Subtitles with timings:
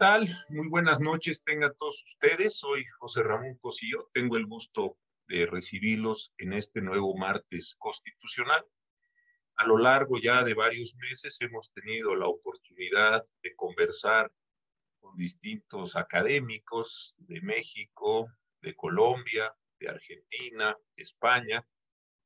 [0.00, 0.34] tal?
[0.48, 2.56] Muy buenas noches, tengan todos ustedes.
[2.56, 4.08] Soy José Ramón Cosillo.
[4.14, 4.96] Tengo el gusto
[5.28, 8.64] de recibirlos en este nuevo martes constitucional.
[9.56, 14.32] A lo largo ya de varios meses hemos tenido la oportunidad de conversar
[15.00, 18.26] con distintos académicos de México,
[18.62, 21.62] de Colombia, de Argentina, de España,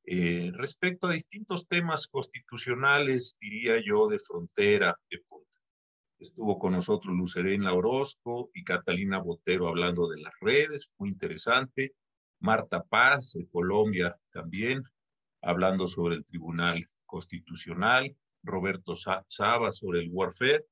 [0.05, 5.25] eh, respecto a distintos temas constitucionales, diría yo, de frontera, de.
[6.25, 11.93] Estuvo con nosotros Lucerena Orozco y Catalina Botero hablando de las redes, muy interesante.
[12.41, 14.85] Marta Paz, de Colombia, también,
[15.43, 18.17] hablando sobre el Tribunal Constitucional.
[18.43, 20.65] Roberto Saba sobre el warfare.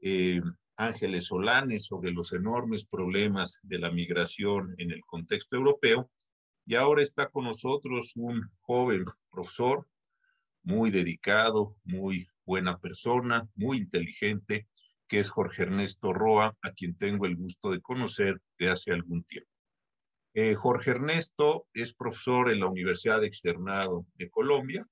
[0.00, 0.40] Eh,
[0.74, 6.10] Ángeles Solanes sobre los enormes problemas de la migración en el contexto europeo.
[6.66, 9.86] Y ahora está con nosotros un joven profesor
[10.64, 14.66] muy dedicado, muy buena persona, muy inteligente,
[15.08, 19.24] que es Jorge Ernesto Roa, a quien tengo el gusto de conocer de hace algún
[19.24, 19.50] tiempo.
[20.34, 24.86] Eh, Jorge Ernesto es profesor en la Universidad Externado de Colombia,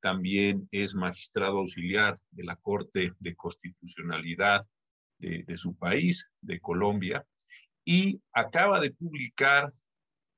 [0.00, 4.66] también es magistrado auxiliar de la Corte de Constitucionalidad
[5.18, 7.26] de, su país, de Colombia,
[7.84, 9.70] y acaba de publicar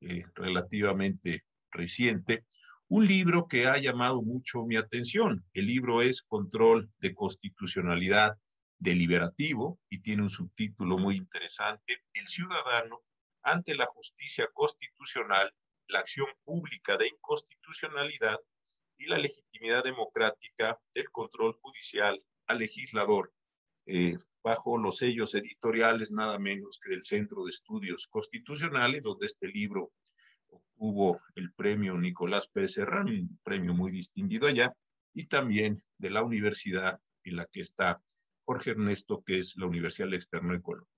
[0.01, 2.45] eh, relativamente reciente
[2.91, 5.45] un libro que ha llamado mucho mi atención.
[5.55, 8.37] El libro es Control de Constitucionalidad
[8.81, 13.03] Deliberativo y tiene un subtítulo muy interesante, El ciudadano
[13.43, 15.55] ante la justicia constitucional,
[15.87, 18.41] la acción pública de inconstitucionalidad
[18.99, 23.33] y la legitimidad democrática del control judicial al legislador.
[23.87, 29.47] Eh, bajo los sellos editoriales nada menos que del Centro de Estudios Constitucionales, donde este
[29.47, 29.93] libro
[30.81, 34.73] obtuvo el premio Nicolás Pérez Serrano, un premio muy distinguido allá,
[35.13, 38.01] y también de la universidad en la que está
[38.47, 40.91] Jorge Ernesto, que es la Universidad Externa de Colombia.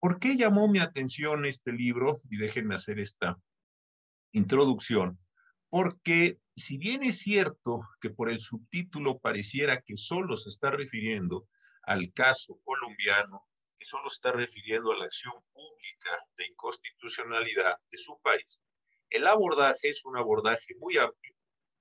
[0.00, 2.22] ¿Por qué llamó mi atención este libro?
[2.30, 3.38] Y déjenme hacer esta
[4.32, 5.18] introducción.
[5.68, 11.46] Porque si bien es cierto que por el subtítulo pareciera que solo se está refiriendo
[11.82, 13.44] al caso colombiano,
[13.78, 18.60] que solo está refiriendo a la acción pública de inconstitucionalidad de su país.
[19.10, 21.34] El abordaje es un abordaje muy amplio,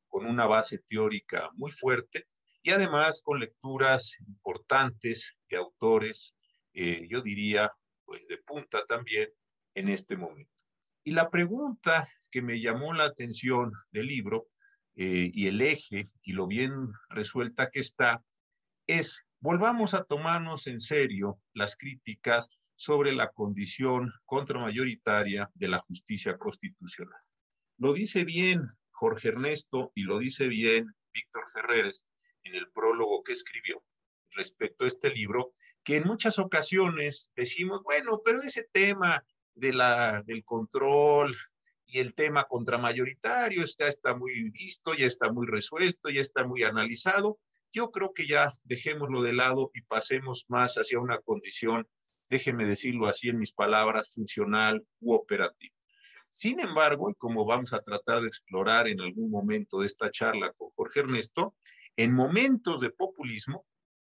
[0.08, 2.28] con una base teórica muy fuerte
[2.62, 6.36] y además con lecturas importantes de autores,
[6.74, 7.72] eh, yo diría,
[8.06, 9.30] pues de punta también
[9.76, 10.52] en este momento.
[11.04, 14.48] Y la pregunta que me llamó la atención del libro
[14.96, 16.74] eh, y el eje y lo bien
[17.10, 18.24] resuelta que está
[18.88, 26.38] es volvamos a tomarnos en serio las críticas sobre la condición contramayoritaria de la justicia
[26.38, 27.20] constitucional.
[27.78, 32.06] Lo dice bien Jorge Ernesto y lo dice bien Víctor Ferreres
[32.44, 33.84] en el prólogo que escribió
[34.32, 35.54] respecto a este libro,
[35.84, 41.36] que en muchas ocasiones decimos, bueno, pero ese tema de la, del control
[41.86, 46.64] y el tema contramayoritario está, está muy visto, ya está muy resuelto, ya está muy
[46.64, 47.40] analizado,
[47.72, 51.88] yo creo que ya dejémoslo de lado y pasemos más hacia una condición,
[52.30, 55.76] déjeme decirlo así en mis palabras, funcional u operativa.
[56.30, 60.52] Sin embargo, y como vamos a tratar de explorar en algún momento de esta charla
[60.54, 61.56] con Jorge Ernesto,
[61.96, 63.66] en momentos de populismo,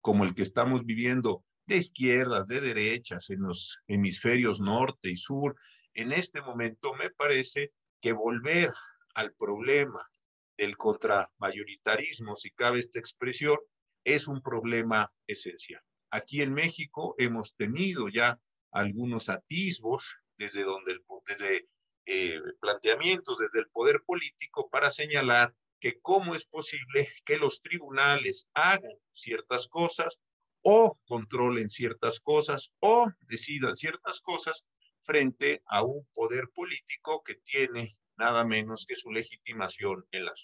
[0.01, 5.57] como el que estamos viviendo de izquierdas, de derechas, en los hemisferios norte y sur,
[5.93, 8.73] en este momento me parece que volver
[9.15, 10.09] al problema
[10.57, 13.59] del contramayoritarismo, si cabe esta expresión,
[14.05, 15.83] es un problema esencial.
[16.11, 18.41] Aquí en México hemos tenido ya
[18.71, 21.69] algunos atisbos desde donde desde
[22.07, 28.49] eh, planteamientos desde el poder político para señalar que cómo es posible que los tribunales
[28.55, 30.19] hagan ciertas cosas
[30.63, 34.67] o controlen ciertas cosas o decidan ciertas cosas
[35.05, 40.35] frente a un poder político que tiene nada menos que su legitimación en la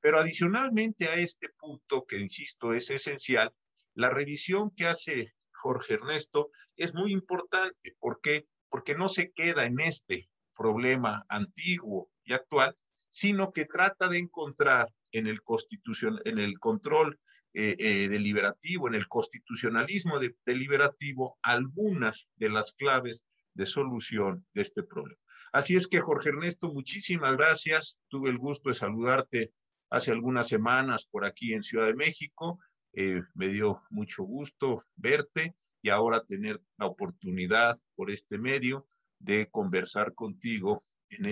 [0.00, 3.52] Pero adicionalmente a este punto, que insisto es esencial,
[3.94, 7.96] la revisión que hace Jorge Ernesto es muy importante.
[7.98, 8.46] ¿Por qué?
[8.68, 12.76] Porque no se queda en este problema antiguo y actual,
[13.10, 17.18] sino que trata de encontrar en el, constitución, en el control
[17.54, 23.22] eh, eh, deliberativo, en el constitucionalismo deliberativo, algunas de las claves
[23.54, 25.20] de solución de este problema.
[25.52, 27.98] Así es que, Jorge Ernesto, muchísimas gracias.
[28.08, 29.52] Tuve el gusto de saludarte
[29.90, 32.58] hace algunas semanas por aquí en Ciudad de México.
[32.94, 38.86] Eh, me dio mucho gusto verte y ahora tener la oportunidad por este medio
[39.18, 41.26] de conversar contigo en,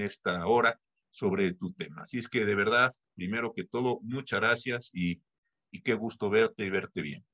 [0.00, 0.80] esta hora
[1.10, 2.02] sobre tu tema.
[2.02, 5.22] Así es que de verdad, primero que todo, muchas gracias y,
[5.70, 7.24] y qué gusto verte y verte bien.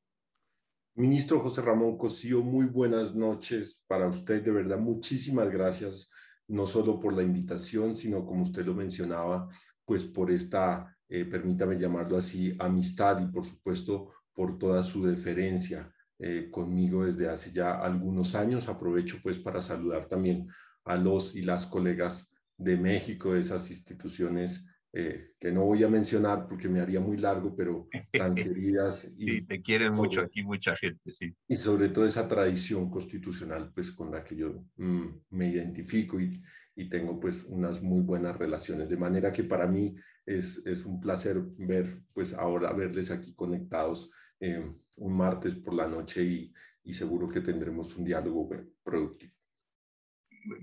[0.95, 4.43] Ministro José Ramón Cosío, muy buenas noches para usted.
[4.43, 6.11] De verdad, muchísimas gracias,
[6.49, 9.49] no solo por la invitación, sino como usted lo mencionaba,
[9.87, 15.93] pues por esta, eh, permítame llamarlo así, amistad y por supuesto por toda su deferencia
[16.19, 18.67] eh, conmigo desde hace ya algunos años.
[18.71, 20.49] Aprovecho pues para saludar también
[20.85, 24.65] a los y las colegas de México, de esas instituciones
[24.95, 29.05] eh, que no voy a mencionar porque me haría muy largo, pero tan queridas.
[29.19, 31.35] Y sí, te quieren mucho aquí mucha gente, sí.
[31.47, 36.43] Y sobre todo esa tradición constitucional, pues con la que yo mm, me identifico y,
[36.75, 38.89] y, tengo pues unas muy buenas relaciones.
[38.89, 39.95] De manera que para mí
[40.27, 44.11] es, es un placer ver, pues ahora verles aquí conectados
[44.41, 44.65] eh,
[44.97, 46.53] un martes por la noche y,
[46.85, 48.49] y seguro que tendremos un diálogo
[48.83, 49.35] productivo.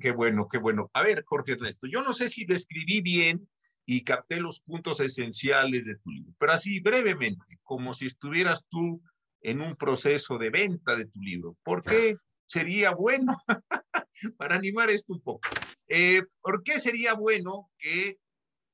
[0.01, 0.89] Qué bueno, qué bueno.
[0.94, 3.47] A ver, Jorge Ernesto, yo no sé si lo escribí bien
[3.85, 6.33] y capté los puntos esenciales de tu libro.
[6.38, 9.01] Pero así brevemente, como si estuvieras tú
[9.41, 11.57] en un proceso de venta de tu libro.
[11.63, 13.38] ¿Por qué sería bueno,
[14.38, 15.48] para animar esto un poco,
[15.88, 18.18] eh, por qué sería bueno que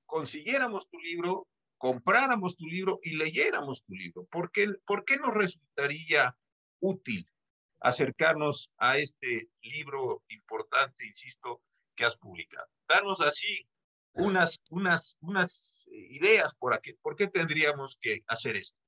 [0.06, 1.47] consiguiéramos tu libro,
[1.77, 4.25] compráramos tu libro y leyéramos tu libro?
[4.25, 6.36] ¿Por qué, por qué nos resultaría
[6.80, 7.27] útil
[7.80, 11.62] acercarnos a este libro importante, insisto,
[11.95, 12.68] que has publicado?
[12.88, 13.68] Danos así
[14.13, 18.80] unas, unas, unas ideas por, aquí, por qué tendríamos que hacer esto.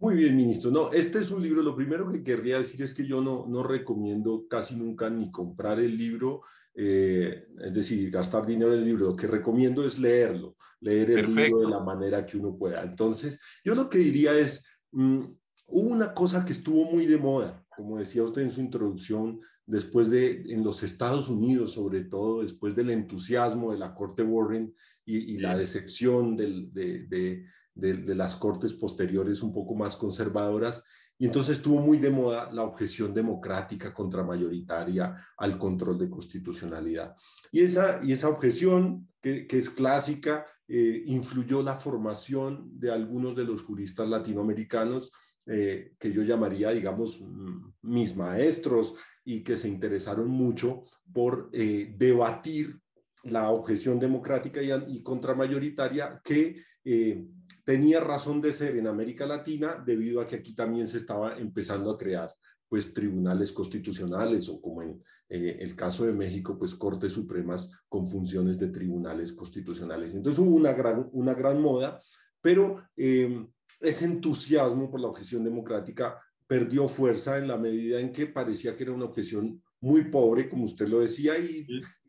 [0.00, 0.70] Muy bien, ministro.
[0.70, 3.64] No, este es un libro, lo primero que querría decir es que yo no, no
[3.64, 6.42] recomiendo casi nunca ni comprar el libro,
[6.74, 9.06] eh, es decir, gastar dinero en el libro.
[9.06, 12.84] Lo que recomiendo es leerlo, leer el libro de la manera que uno pueda.
[12.84, 15.24] Entonces, yo lo que diría es, mm,
[15.66, 20.08] hubo una cosa que estuvo muy de moda, como decía usted en su introducción, después
[20.08, 24.74] de, en los Estados Unidos, sobre todo, después del entusiasmo de la Corte Warren
[25.04, 27.44] y, la decepción de, de,
[27.78, 30.84] de, las cortes posteriores un poco más conservadoras,
[31.16, 37.16] y entonces estuvo muy de moda la objeción democrática contramayoritaria al control de constitucionalidad.
[37.50, 43.44] Y esa, y esa objeción, que, es clásica, eh, influyó la formación de algunos de
[43.44, 45.10] los juristas latinoamericanos,
[45.46, 48.94] eh, que yo llamaría, digamos, mm, mis maestros
[49.24, 52.78] y que se interesaron mucho por eh, debatir
[53.24, 57.26] la objeción democrática y, y contramayoritaria que eh,
[57.64, 61.90] tenía razón de ser en América Latina debido a que aquí también se estaba empezando
[61.90, 62.34] a crear
[62.66, 68.58] pues tribunales constitucionales o como en el caso de México, pues cortes supremas con funciones
[68.58, 70.14] de tribunales constitucionales.
[70.14, 72.00] Entonces hubo una gran, una gran moda,
[72.42, 78.76] pero ese entusiasmo por la objeción democrática perdió fuerza en la medida en que parecía
[78.76, 81.66] que era una objeción muy pobre, como usted lo decía, y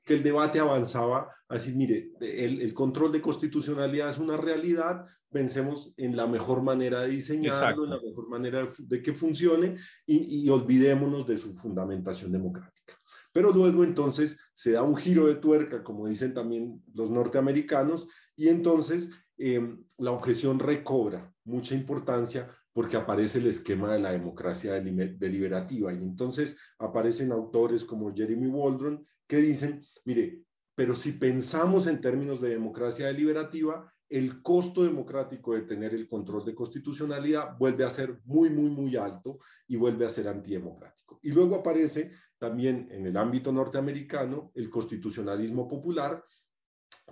[0.10, 6.18] que el debate avanzaba así, mire, el, control de constitucionalidad es una realidad, pensemos en
[6.18, 9.76] la mejor manera de diseñarlo, en la mejor manera de, que funcione
[10.08, 13.00] y, y, olvidémonos de su fundamentación democrática.
[13.32, 18.48] Pero luego entonces se da un giro de tuerca, como dicen también los norteamericanos, y
[18.48, 25.94] entonces Em, la objeción recobra mucha importancia porque aparece el esquema de la democracia deliberativa
[25.94, 30.44] y entonces aparecen autores como Jeremy Waldron que dicen, mire,
[30.76, 36.44] pero si pensamos en términos de democracia deliberativa, el costo democrático de tener el control
[36.44, 41.20] de constitucionalidad vuelve a ser muy, muy, muy alto y vuelve a ser antidemocrático.
[41.22, 46.24] Y luego aparece también en el ámbito norteamericano el constitucionalismo popular,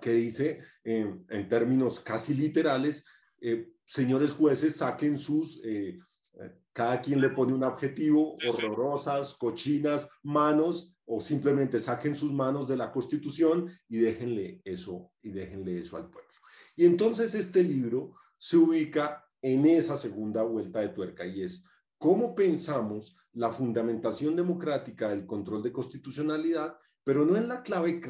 [0.01, 3.05] que dice en términos casi literales,
[3.41, 5.97] eh, señores jueces, saquen sus, eh,
[6.39, 12.67] eh, cada quien le pone un adjetivo, horrorosas, cochinas, manos, o simplemente saquen sus manos
[12.67, 16.29] de la Constitución y déjenle eso, y déjenle eso al pueblo.
[16.75, 21.63] Y entonces este libro se ubica en esa segunda vuelta de tuerca y es
[21.97, 28.01] cómo pensamos la fundamentación democrática del control de constitucionalidad pero no en la clave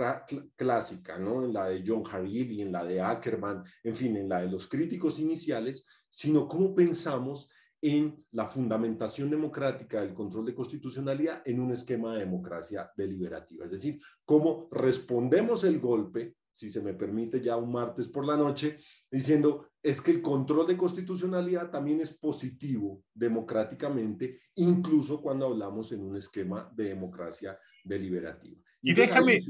[0.55, 1.45] clásica, ¿no?
[1.45, 4.67] en la de John Hariri, en la de Ackerman, en fin, en la de los
[4.67, 7.47] críticos iniciales, sino cómo pensamos
[7.81, 13.65] en la fundamentación democrática del control de constitucionalidad en un esquema de democracia deliberativa.
[13.65, 18.35] Es decir, cómo respondemos el golpe, si se me permite ya un martes por la
[18.35, 18.77] noche,
[19.11, 26.01] diciendo, es que el control de constitucionalidad también es positivo democráticamente, incluso cuando hablamos en
[26.01, 28.59] un esquema de democracia deliberativa.
[28.81, 29.41] Y, déjame,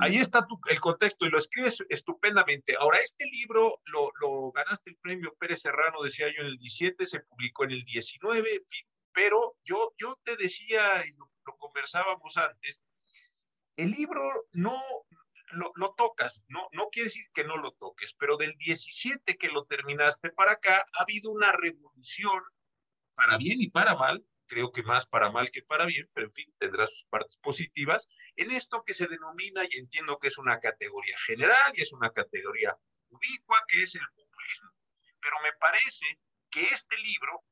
[0.00, 2.76] ahí está el contexto y lo escribes estupendamente.
[2.78, 7.04] Ahora, este libro lo, lo, ganaste el premio Pérez Serrano, decía yo, en el 17,
[7.04, 8.64] se publicó en el 19,
[9.12, 12.82] pero yo, yo te decía, y lo, conversábamos antes,
[13.76, 14.20] el libro
[14.52, 14.80] no
[15.52, 19.48] lo, lo, tocas, no, no quiere decir que no lo toques, pero del 17 que
[19.48, 22.42] lo terminaste para acá, ha habido una revolución,
[23.14, 26.32] para bien y para mal, creo que más para mal que para bien, pero en
[26.32, 30.60] fin, tendrá sus partes positivas, en esto que se denomina, y entiendo que es una
[30.60, 32.76] categoría general y es una categoría
[33.08, 34.70] ubicua, que es el populismo.
[35.20, 37.44] Pero me parece que este libro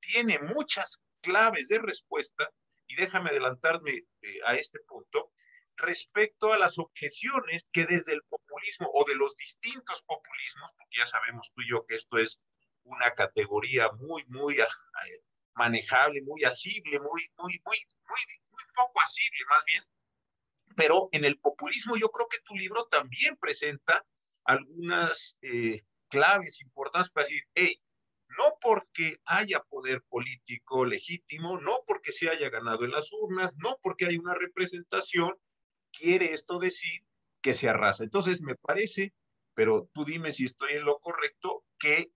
[0.00, 2.50] tiene muchas claves de respuesta,
[2.86, 5.32] y déjame adelantarme eh, a este punto,
[5.76, 11.06] respecto a las objeciones que desde el populismo o de los distintos populismos, porque ya
[11.06, 12.40] sabemos tú y yo que esto es
[12.84, 14.66] una categoría muy, muy ah,
[15.56, 18.20] manejable, muy asible, muy, muy, muy, muy,
[18.50, 19.82] muy poco asible más bien.
[20.76, 24.04] Pero en el populismo yo creo que tu libro también presenta
[24.44, 27.80] algunas eh, claves importantes para decir, hey,
[28.38, 33.78] no porque haya poder político legítimo, no porque se haya ganado en las urnas, no
[33.82, 35.34] porque hay una representación,
[35.92, 37.02] quiere esto decir
[37.40, 38.04] que se arrasa.
[38.04, 39.14] Entonces me parece,
[39.54, 42.10] pero tú dime si estoy en lo correcto, que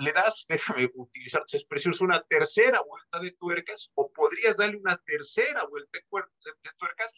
[0.00, 4.76] le das, déjame utilizar esa expresión, es una tercera vuelta de tuercas, o podrías darle
[4.76, 7.12] una tercera vuelta de, tuercas,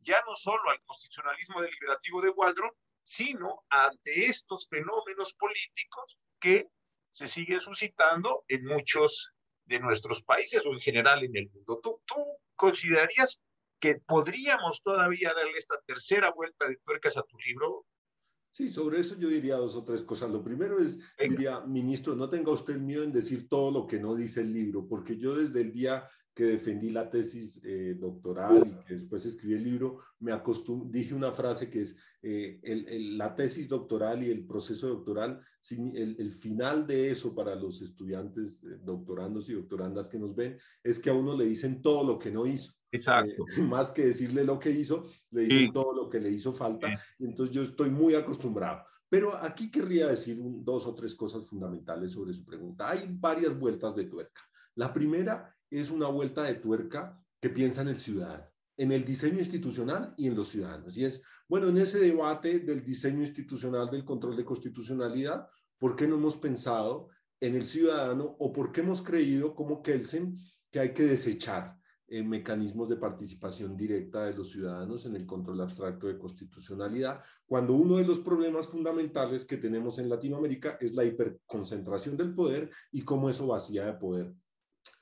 [0.00, 2.70] ya no solo al constitucionalismo deliberativo de Waldron,
[3.02, 6.68] sino ante estos fenómenos políticos que
[7.10, 9.32] se siguen suscitando en muchos
[9.64, 11.80] de nuestros países o en general en el mundo.
[11.82, 12.16] ¿Tú, tú
[12.54, 13.40] considerarías
[13.80, 17.86] que podríamos todavía darle esta tercera vuelta de tuercas a tu libro,
[18.52, 20.30] Sí, sobre eso yo diría dos o tres cosas.
[20.30, 24.14] Lo primero es, diría, ministro, no tenga usted miedo en decir todo lo que no
[24.14, 26.04] dice el libro, porque yo desde el día
[26.34, 31.14] que defendí la tesis eh, doctoral y que después escribí el libro, me acostum dije
[31.14, 35.40] una frase que es, eh, el, la tesis doctoral y el proceso doctoral,
[35.70, 40.56] el, el, final de eso para los estudiantes, eh, doctorandos y doctorandas que nos ven,
[40.82, 42.72] es que a uno le dicen todo lo que no hizo.
[42.92, 43.44] Exacto.
[43.68, 46.88] más que decirle lo que hizo, le dicen todo lo que le hizo falta.
[47.18, 48.84] Y entonces yo estoy muy acostumbrado.
[49.08, 52.88] Pero aquí querría decir dos o tres cosas fundamentales sobre su pregunta.
[52.88, 54.40] Hay varias vueltas de tuerca.
[54.76, 58.44] La primera es una vuelta de tuerca que piensa en el ciudadano,
[58.76, 60.96] en el diseño institucional y en los ciudadanos.
[60.96, 66.06] Y es, bueno, en ese debate del diseño institucional, del control de constitucionalidad, ¿por qué
[66.06, 67.08] no hemos pensado
[67.40, 70.38] en el ciudadano o por qué hemos creído como Kelsen
[70.70, 71.79] que hay que desechar
[72.12, 77.74] eh, mecanismos de participación directa de los ciudadanos en el control abstracto de constitucionalidad, cuando
[77.74, 83.02] uno de los problemas fundamentales que tenemos en Latinoamérica es la hiperconcentración del poder y
[83.02, 84.34] cómo eso vacía de poder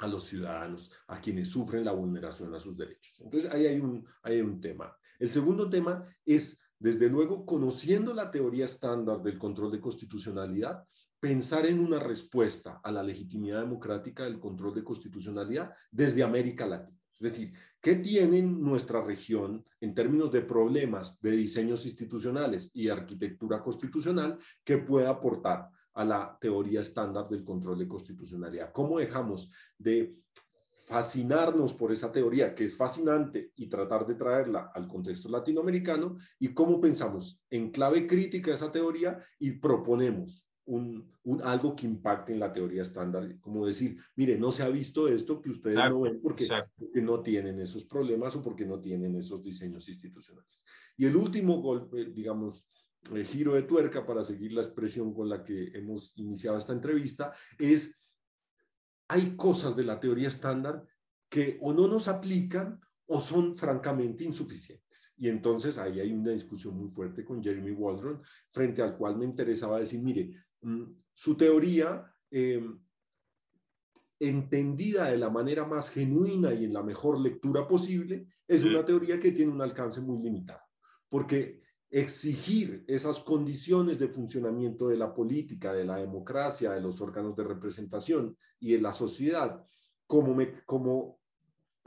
[0.01, 3.19] a los ciudadanos, a quienes sufren la vulneración a sus derechos.
[3.21, 4.95] Entonces, ahí hay un, hay un tema.
[5.19, 10.85] El segundo tema es, desde luego, conociendo la teoría estándar del control de constitucionalidad,
[11.21, 16.98] pensar en una respuesta a la legitimidad democrática del control de constitucionalidad desde América Latina.
[17.21, 23.61] Es decir, ¿qué tiene nuestra región en términos de problemas de diseños institucionales y arquitectura
[23.61, 28.73] constitucional que pueda aportar a la teoría estándar del control de constitucionalidad.
[28.73, 30.15] ¿Cómo dejamos de
[30.87, 36.55] fascinarnos por esa teoría que es fascinante y tratar de traerla al contexto latinoamericano y
[36.55, 41.11] cómo pensamos en clave crítica esa teoría y proponemos un,
[41.43, 45.41] algo que impacte en la teoría estándar, como decir, mire, no se ha visto esto
[45.41, 46.47] que ustedes no ven porque,
[46.79, 50.65] porque, no tienen esos problemas o porque no tienen esos diseños institucionales.
[50.97, 52.69] Y el último golpe, digamos,
[53.15, 57.33] el giro de tuerca, para seguir la expresión con la que hemos iniciado esta entrevista,
[57.59, 57.99] es,
[59.09, 60.85] hay cosas de la teoría estándar
[61.31, 65.15] que o no nos aplican o son francamente insuficientes.
[65.17, 69.25] Y entonces ahí hay una discusión muy fuerte con Jeremy Waldron, frente al cual me
[69.25, 70.31] interesaba decir, mire,
[71.15, 72.81] su teoría, em,
[74.21, 79.21] entendida de la manera más genuina y en la mejor lectura posible, es una teoría
[79.21, 80.63] que tiene un alcance muy limitado,
[81.09, 87.35] porque exigir esas condiciones de funcionamiento de la política, de la democracia, de los órganos
[87.37, 89.65] de representación y de la sociedad
[90.07, 90.37] como,
[90.67, 91.21] como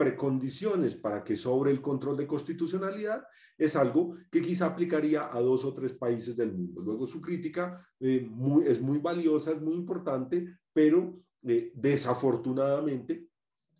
[0.02, 3.24] precondiciones para que sobre el control de constitucionalidad
[3.56, 6.80] es algo que quizá aplicaría a dos o tres países del mundo.
[6.80, 8.28] Luego su crítica eh,
[8.66, 13.28] es muy valiosa, es muy importante, pero eh, desafortunadamente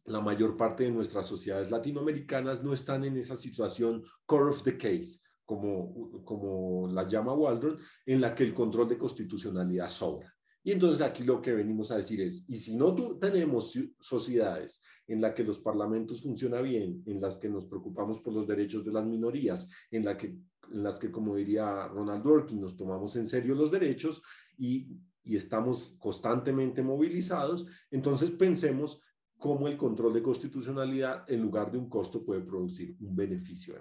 [0.05, 4.77] la mayor parte de nuestras sociedades latinoamericanas no están en esa situación core of the
[4.77, 10.33] case, como, como las llama Waldron, en la que el control de constitucionalidad sobra.
[10.65, 15.21] Y entonces aquí lo que venimos a decir es, y si no tenemos sociedades en
[15.21, 18.93] las que los parlamentos funcionan bien, en las que nos preocupamos por los derechos de
[18.93, 23.27] las minorías, en, la que, en las que, como diría Ronald Dworkin, nos tomamos en
[23.27, 24.23] serio los derechos
[24.57, 29.01] y, y estamos constantemente movilizados, entonces pensemos
[29.39, 33.75] cómo el control de constitucionalidad, en lugar de un costo, puede producir un beneficio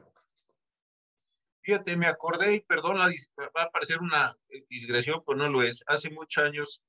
[1.64, 4.36] Fíjate, me acordé, y perdón, va a parecer una
[4.70, 5.84] digresión, pues no lo es.
[5.86, 6.84] Hace muchos años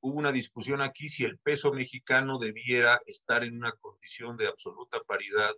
[0.00, 5.00] hubo una discusión aquí si el peso mexicano debiera estar en una condición de absoluta
[5.04, 5.52] paridad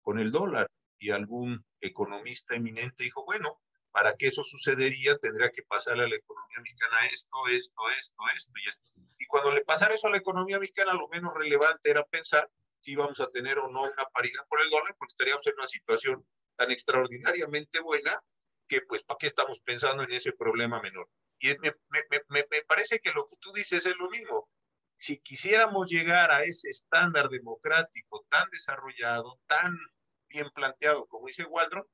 [0.00, 0.70] con el dólar.
[0.98, 6.16] Y algún economista eminente dijo, bueno, para que eso sucedería tendría que pasarle a la
[6.16, 8.84] economía mexicana esto, esto, esto, esto y esto.
[9.18, 12.48] Y cuando le pasara eso a la economía mexicana, lo menos relevante era pensar
[12.80, 15.68] si íbamos a tener o no una paridad por el dólar, porque estaríamos en una
[15.68, 18.20] situación tan extraordinariamente buena
[18.68, 21.08] que pues ¿para qué estamos pensando en ese problema menor?
[21.38, 24.48] Y me, me, me, me, parece que lo que tú dices es lo mismo.
[24.96, 29.76] Si quisiéramos llegar a ese estándar democrático tan desarrollado, tan
[30.28, 31.86] bien planteado, como dice Waldron,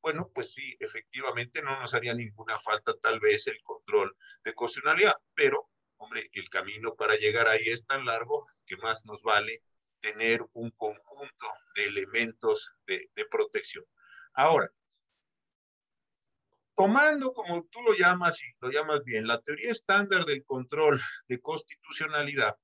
[0.00, 5.16] bueno, pues sí, efectivamente no nos haría ninguna falta tal vez el control de constitucionalidad,
[5.34, 9.62] pero, hombre, el camino para llegar ahí es tan largo que más nos vale
[10.00, 13.84] tener un conjunto de elementos de, de protección.
[14.34, 14.70] Ahora,
[16.76, 21.40] tomando, como tú lo llamas y lo llamas bien, la teoría estándar del control de
[21.40, 22.56] constitucionalidad,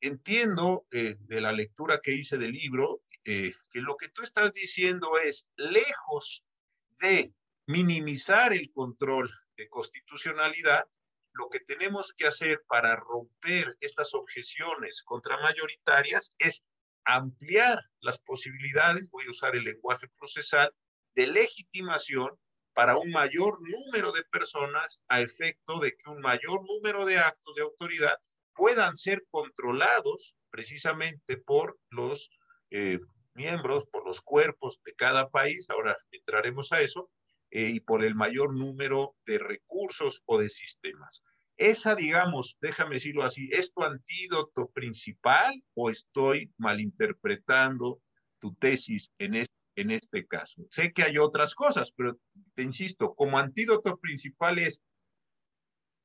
[0.00, 4.52] entiendo eh, de la lectura que hice del libro eh, que lo que tú estás
[4.52, 6.44] diciendo es, lejos
[7.00, 7.32] de
[7.66, 10.84] minimizar el control de constitucionalidad,
[11.32, 16.64] lo que tenemos que hacer para romper estas objeciones contramayoritarias es
[17.04, 20.74] ampliar las posibilidades, voy a usar el lenguaje procesal,
[21.18, 22.30] de legitimación
[22.74, 27.56] para un mayor número de personas a efecto de que un mayor número de actos
[27.56, 28.16] de autoridad
[28.54, 32.30] puedan ser controlados precisamente por los
[32.70, 33.00] eh,
[33.34, 37.10] miembros, por los cuerpos de cada país, ahora entraremos a eso,
[37.50, 41.24] eh, y por el mayor número de recursos o de sistemas.
[41.56, 48.00] Esa, digamos, déjame decirlo así, ¿es tu antídoto principal o estoy malinterpretando
[48.38, 50.66] tu tesis en este en este caso.
[50.70, 52.18] Sé que hay otras cosas, pero
[52.54, 54.82] te insisto, como antídoto principal es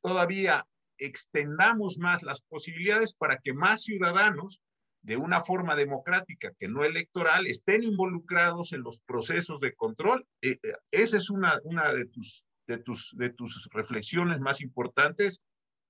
[0.01, 4.61] todavía extendamos más las posibilidades para que más ciudadanos
[5.01, 10.25] de una forma democrática que no electoral estén involucrados en los procesos de control.
[10.41, 15.41] Eh, eh, esa es una, una de, tus, de, tus, de tus reflexiones más importantes,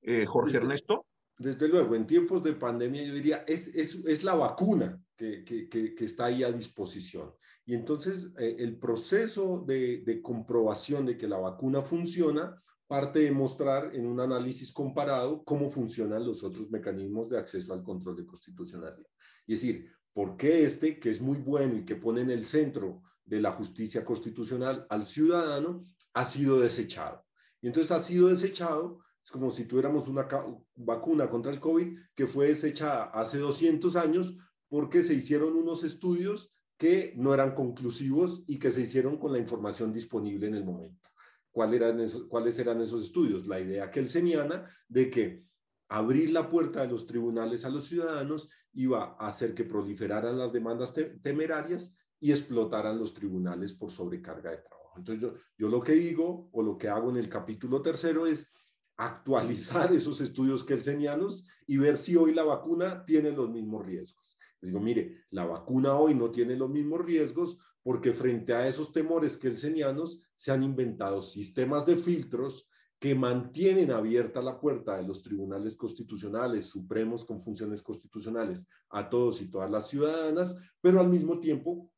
[0.01, 1.05] eh, Jorge Ernesto.
[1.37, 4.99] Desde luego, en tiempos de pandemia yo diría, es, es, es la vacuna
[5.45, 7.33] que, que, que, está ahí a disposición.
[7.65, 13.31] Y entonces eh, el proceso de, de, comprobación de que la vacuna funciona parte de
[13.31, 18.25] mostrar en un análisis comparado cómo funcionan los otros mecanismos de acceso al control de
[18.25, 19.07] constitucionalidad.
[19.47, 22.45] Y es decir, ¿por qué este, que es muy bueno y que pone en el
[22.45, 27.25] centro de la justicia constitucional al ciudadano, ha sido desechado?
[27.61, 30.27] Y entonces ha sido desechado es como si tuviéramos una
[30.75, 34.35] vacuna contra el COVID que fue desechada hace 200 años
[34.73, 39.37] porque se hicieron unos estudios que no eran conclusivos y que se hicieron con la
[39.37, 41.11] información disponible en el momento.
[41.51, 43.45] ¿Cuál eran ¿Cuáles eran esos estudios?
[43.45, 45.45] La idea que él señala de que
[45.89, 50.51] abrir la puerta de los tribunales a los ciudadanos iba a hacer que proliferaran las
[50.51, 54.97] demandas temerarias y explotaran los tribunales por sobrecarga de trabajo.
[54.97, 58.51] Entonces yo, yo lo que digo o lo que hago en el capítulo tercero es
[58.97, 64.33] actualizar esos estudios kelsenianos y ver si hoy la vacuna tiene los mismos riesgos.
[64.63, 69.37] Digo, mire, la vacuna hoy no tiene los mismos riesgos porque frente a esos temores
[69.37, 75.75] kelsenianos se han inventado sistemas de filtros que mantienen abierta la puerta de los tribunales
[75.75, 81.91] constitucionales, supremos con funciones constitucionales a todos y todas las ciudadanas, pero al mismo tiempo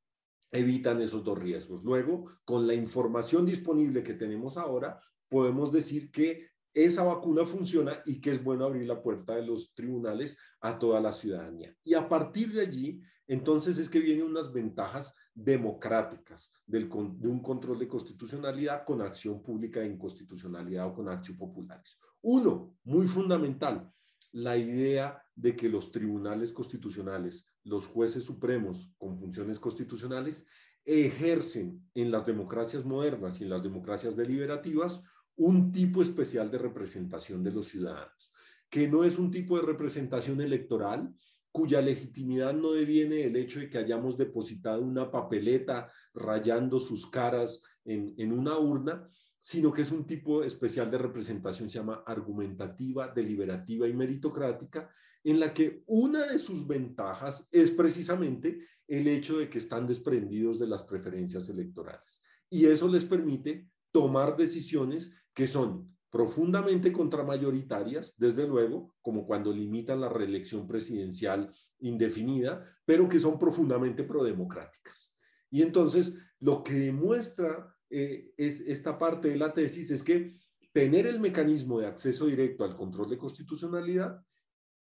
[0.51, 1.83] evitan esos dos riesgos.
[1.83, 4.99] Luego, con la información disponible que tenemos ahora,
[5.29, 9.73] podemos decir que esa vacuna funciona y que es bueno abrir la puerta de los
[9.73, 11.73] tribunales a toda la ciudadanía.
[11.81, 17.41] Y a partir de allí, entonces es que vienen unas ventajas democráticas del, de un
[17.41, 21.97] control de constitucionalidad con acción pública de inconstitucionalidad o con acción populares.
[22.21, 23.89] Uno, muy fundamental,
[24.33, 30.45] la idea de que los tribunales constitucionales, los jueces supremos con funciones constitucionales,
[30.83, 35.01] ejercen en las democracias modernas y en las democracias deliberativas
[35.37, 38.31] un tipo especial de representación de los ciudadanos,
[38.69, 41.13] que no es un tipo de representación electoral
[41.51, 47.63] cuya legitimidad no deviene del hecho de que hayamos depositado una papeleta rayando sus caras
[47.85, 49.07] en, en una urna,
[49.39, 54.89] sino que es un tipo especial de representación, se llama argumentativa, deliberativa y meritocrática,
[55.23, 60.59] en la que una de sus ventajas es precisamente el hecho de que están desprendidos
[60.59, 62.21] de las preferencias electorales.
[62.49, 69.99] Y eso les permite tomar decisiones que son profundamente contramayoritarias, desde luego, como cuando limitan
[69.99, 75.15] la reelección presidencial indefinida, pero que son profundamente prodemocráticas.
[75.51, 80.39] Y entonces, lo que demuestra eh, es esta parte de la tesis es que
[80.71, 84.21] tener el mecanismo de acceso directo al control de constitucionalidad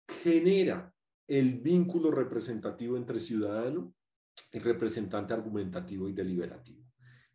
[0.07, 0.95] genera
[1.27, 3.95] el vínculo representativo entre ciudadano
[4.53, 6.85] y representante argumentativo y deliberativo.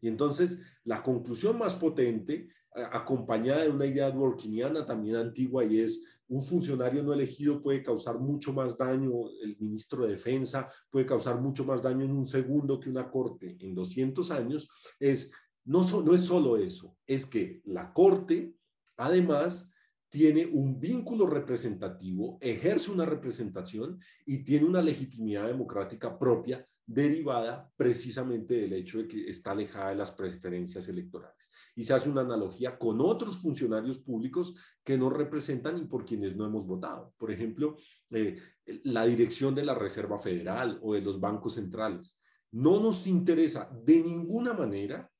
[0.01, 6.03] Y entonces la conclusión más potente, acompañada de una idea dworkiniana también antigua, y es
[6.27, 11.41] un funcionario no elegido puede causar mucho más daño, el ministro de Defensa puede causar
[11.41, 15.31] mucho más daño en un segundo que una corte en 200 años, es
[15.65, 15.81] no
[16.13, 18.55] es solo eso, es que la corte
[18.97, 19.71] además
[20.09, 28.55] tiene un vínculo representativo, ejerce una representación y tiene una legitimidad democrática propia derivada precisamente
[28.55, 31.51] del hecho de que está alejada de las preferencias electorales.
[31.75, 36.35] Y se hace una analogía con otros funcionarios públicos que no representan y por quienes
[36.35, 37.13] no hemos votado.
[37.15, 37.77] Por ejemplo,
[38.09, 38.41] eh,
[38.85, 42.17] la dirección de la Reserva Federal o de los bancos centrales.
[42.51, 45.11] No nos interesa de ninguna manera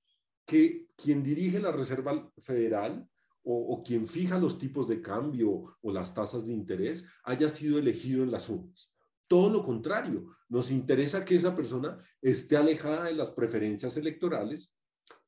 [0.48, 3.08] que quien dirige la Reserva Federal
[3.44, 8.24] o, quien fija los tipos de cambio o las tasas de interés haya sido elegido
[8.24, 8.92] en las urnas.
[9.30, 14.76] Todo lo contrario, nos interesa que esa persona esté alejada de las preferencias electorales,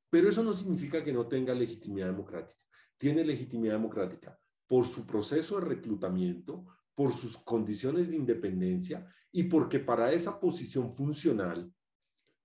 [0.09, 2.65] pero eso no significa que no tenga legitimidad democrática.
[2.97, 4.35] Tiene legitimidad democrática
[4.67, 10.95] por su proceso de reclutamiento, por sus condiciones de independencia y porque para esa posición
[10.95, 11.71] funcional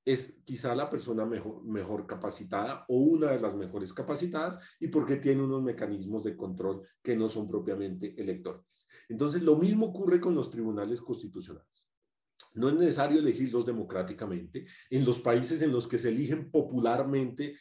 [0.07, 5.17] es quizá la persona mejor, mejor capacitada o una de las mejores capacitadas y porque
[5.17, 8.89] tiene unos mecanismos de control que no son propiamente electorales.
[9.09, 11.91] Entonces, lo mismo ocurre con los tribunales constitucionales.
[12.55, 14.67] No es necesario elegirlos democráticamente.
[14.91, 17.57] En los países en los que se eligen popularmente,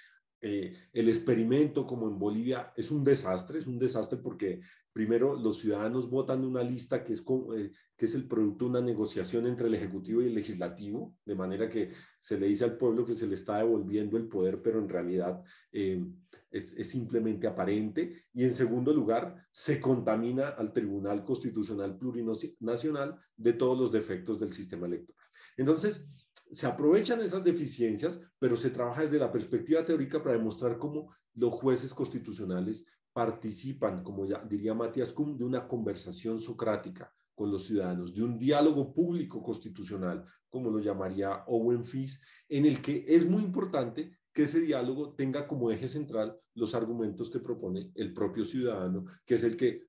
[0.48, 4.62] eh, el experimento como en Bolivia es un desastre, es un desastre porque
[4.96, 7.20] Primero, los ciudadanos votan una lista que es,
[7.58, 11.36] eh, que es el producto de una negociación entre el Ejecutivo y el Legislativo, de
[11.36, 14.80] manera que se le dice al pueblo que se le está devolviendo el poder, pero
[14.80, 16.02] en realidad eh,
[16.50, 18.24] es, es, simplemente aparente.
[18.34, 24.54] Y en segundo lugar, se contamina al Tribunal Constitucional Plurinacional de todos los defectos del
[24.54, 25.28] sistema electoral.
[25.58, 26.08] Entonces,
[26.52, 31.54] se aprovechan esas deficiencias, pero se trabaja desde la perspectiva teórica para demostrar cómo los
[31.54, 38.14] jueces constitucionales participan, como ya diría Matías Kuhn, de una conversación socrática con los ciudadanos,
[38.14, 43.44] de un diálogo público constitucional, como lo llamaría Owen Fis, en el que es muy
[43.44, 49.06] importante que ese diálogo tenga como eje central los argumentos que propone el propio ciudadano,
[49.26, 49.88] que es el que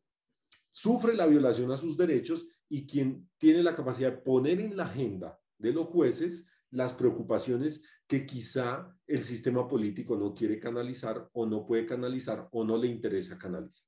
[0.69, 4.85] sufre la violación a sus derechos y quien tiene la capacidad de poner en la
[4.85, 11.47] agenda de los jueces las preocupaciones que quizá el sistema político no quiere canalizar o
[11.47, 13.87] no puede canalizar o no le interesa canalizar.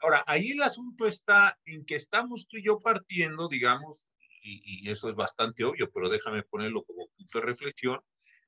[0.00, 4.06] Ahora, ahí el asunto está en que estamos tú y yo partiendo, digamos,
[4.42, 8.00] y, eso es bastante obvio, pero déjame ponerlo como punto de reflexión,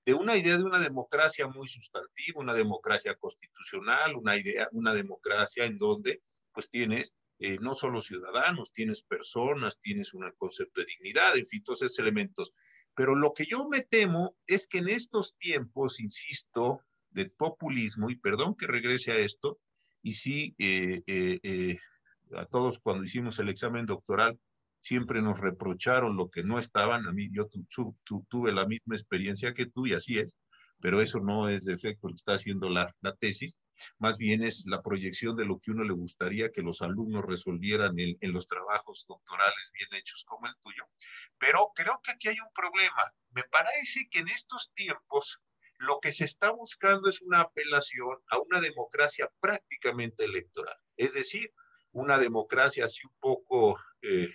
[0.05, 5.65] de una idea de una democracia muy sustantiva, una democracia constitucional, una idea, una democracia
[5.65, 6.23] en donde
[6.53, 11.63] pues tienes eh, no solo ciudadanos, tienes personas, tienes un concepto de dignidad, en fin,
[11.63, 12.53] todos esos elementos.
[12.95, 18.17] Pero lo que yo me temo es que en estos tiempos, insisto, de populismo, y
[18.17, 19.59] perdón que regrese a esto,
[20.03, 21.79] y sí, eh, eh,
[22.35, 24.39] a todos cuando hicimos el examen doctoral,
[24.81, 27.07] siempre nos reprocharon lo que no estaban.
[27.07, 27.49] A mí, yo
[28.29, 30.35] tuve la misma experiencia que tú, y así es,
[30.81, 33.57] pero eso no es de efecto lo que está haciendo la tesis
[33.99, 37.95] más bien es la proyección de lo que uno le gustaría que los alumnos resolvieran
[37.99, 40.85] en, los trabajos doctorales bien hechos como el tuyo.
[41.39, 43.05] Pero creo que aquí hay un problema.
[43.31, 45.41] Me parece que en estos tiempos
[45.79, 51.53] lo que se está buscando es una apelación a una democracia prácticamente electoral, es decir,
[51.93, 54.31] una democracia así un poco eh,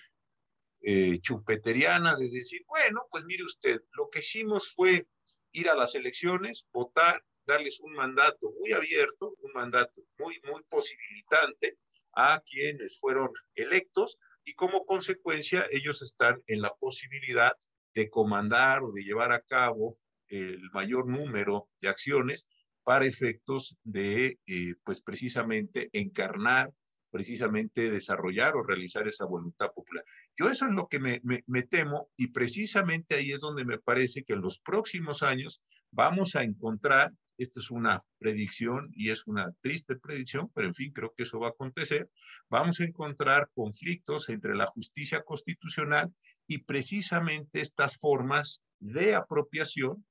[0.81, 5.07] eh, chupeteriana de decir, bueno, pues mire usted, lo que hicimos fue
[5.51, 11.77] ir a las elecciones, votar, darles un mandato muy abierto, un mandato muy, muy posibilitante
[12.13, 17.53] a quienes fueron electos y como consecuencia ellos están en la posibilidad
[17.93, 22.45] de comandar o de llevar a cabo el mayor número de acciones
[22.83, 26.71] para efectos de, eh, pues precisamente, encarnar,
[27.11, 30.05] precisamente desarrollar o realizar esa voluntad popular.
[30.37, 34.23] Yo eso es lo que me, me temo y precisamente ahí es donde me parece
[34.23, 39.51] que en los próximos años vamos a encontrar esta es una predicción y es una
[39.61, 42.09] triste predicción, pero en fin, creo que eso va a acontecer.
[42.49, 46.13] Vamos a encontrar conflictos entre la justicia constitucional
[46.47, 50.05] y precisamente estas formas de apropiación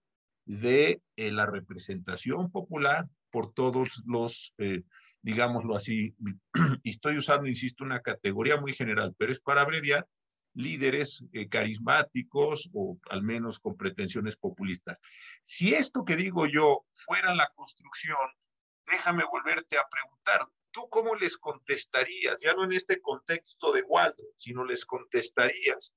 [0.44, 4.82] de eh, la representación popular por todos los, eh,
[5.22, 6.14] digámoslo así,
[6.82, 10.06] y estoy usando, insisto, una categoría muy general, pero es para abreviar,
[10.54, 14.98] líderes eh, carismáticos o al menos con pretensiones populistas.
[15.42, 18.16] Si esto que digo yo fuera la construcción
[18.90, 24.24] déjame volverte a preguntar, ¿tú cómo les contestarías, ya no en este contexto de Waldo,
[24.36, 25.94] sino les contestarías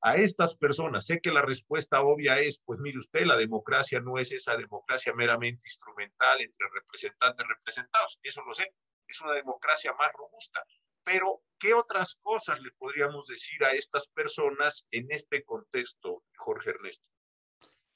[0.00, 1.06] a estas personas?
[1.06, 5.12] Sé que la respuesta obvia es, pues mire usted, la democracia no es esa democracia
[5.14, 8.74] meramente instrumental entre representantes y representados, eso lo sé,
[9.06, 10.64] es una democracia más robusta.
[11.10, 17.06] Pero, ¿qué otras cosas le podríamos decir a estas personas en este contexto, Jorge Ernesto?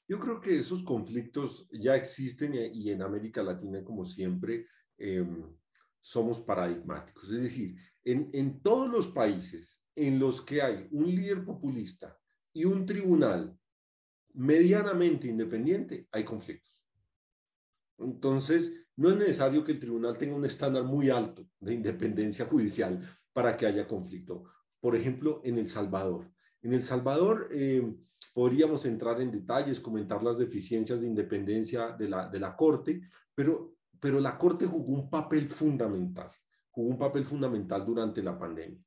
[0.07, 4.65] Yo creo que esos conflictos ya existen y en América Latina, como siempre,
[4.97, 5.43] em,
[6.01, 7.31] somos paradigmáticos.
[7.31, 12.19] Es decir, en, en todos los países en los que hay un líder populista
[12.51, 13.55] y un tribunal
[14.33, 16.83] medianamente independiente, hay conflictos.
[17.99, 22.99] Entonces, no es necesario que el tribunal tenga un estándar muy alto de independencia judicial
[23.31, 24.43] para que haya conflicto.
[24.79, 26.31] Por ejemplo, en El Salvador.
[26.61, 27.97] En El Salvador em,
[28.33, 33.01] podríamos entrar en detalles, comentar las deficiencias de independencia de la, de la Corte,
[33.33, 36.27] pero pero la Corte jugó un papel fundamental,
[36.71, 38.83] jugó un papel fundamental durante la pandemia.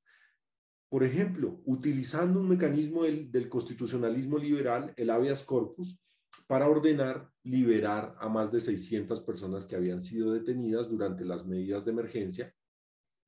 [0.90, 5.98] Por ejemplo, utilizando un mecanismo del, constitucionalismo liberal, el habeas corpus,
[6.46, 11.84] para ordenar liberar a más de 600 personas que habían sido detenidas durante las medidas
[11.84, 12.54] de emergencia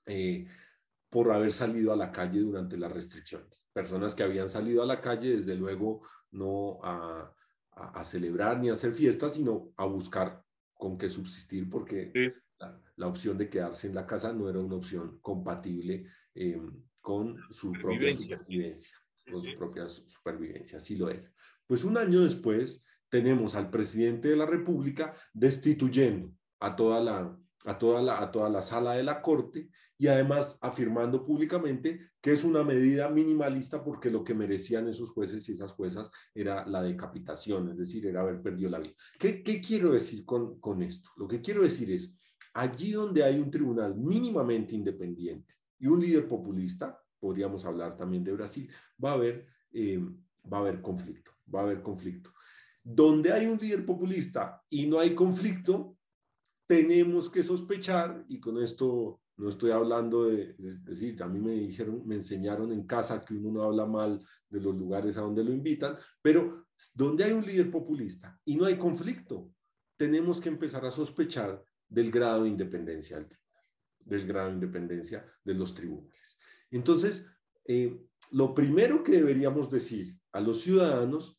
[0.07, 0.47] eh,
[1.11, 3.67] por haber salido a la calle durante las restricciones.
[3.73, 7.35] Personas que habían salido a la calle, desde luego, no a,
[7.73, 10.45] a celebrar ni a hacer fiestas, sino a buscar
[10.75, 12.13] con qué subsistir porque
[12.97, 17.73] la, opción de quedarse en la casa no era una opción compatible em, con su
[17.73, 18.97] propia supervivencia,
[19.31, 21.31] con su propia supervivencia, así lo era.
[21.67, 27.79] Pues un año después tenemos al presidente de la República destituyendo a toda la, a
[27.79, 32.45] toda la, a toda la sala de la Corte y además afirmando públicamente que es
[32.45, 37.71] una medida minimalista porque lo que merecían esos jueces y esas juezas era la decapitación,
[37.71, 38.95] es decir, era haber perdido la vida.
[39.19, 41.11] ¿Qué, qué quiero decir con, con esto?
[41.17, 42.17] Lo que quiero decir es,
[42.55, 48.33] allí donde hay un tribunal mínimamente independiente y un líder populista, podríamos hablar también de
[48.33, 48.71] Brasil,
[49.03, 50.01] va a haber, eh,
[50.51, 52.33] va a haber conflicto, va a haber conflicto.
[52.83, 55.97] Donde hay un líder populista y no hay conflicto,
[56.67, 61.53] tenemos que sospechar, y con esto no estoy hablando de, es decir, a mí me
[61.53, 65.45] dijeron, me enseñaron en casa que uno no habla mal de los lugares a donde
[65.45, 69.51] lo invitan, pero donde hay un líder populista y no hay conflicto,
[69.97, 73.65] tenemos que empezar a sospechar del grado de independencia del tribunal,
[74.01, 76.37] del grado de independencia de los tribunales.
[76.71, 77.27] Entonces,
[77.65, 81.38] eh, lo primero que deberíamos decir a los ciudadanos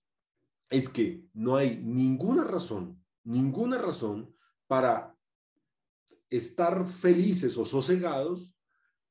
[0.69, 4.35] es que no hay ninguna razón, ninguna razón
[4.67, 5.15] para
[6.29, 8.55] estar felices o sosegados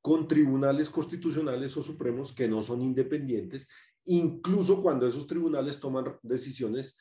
[0.01, 3.69] con tribunales constitucionales o supremos que no son independientes,
[4.05, 6.97] incluso cuando esos tribunales toman decisiones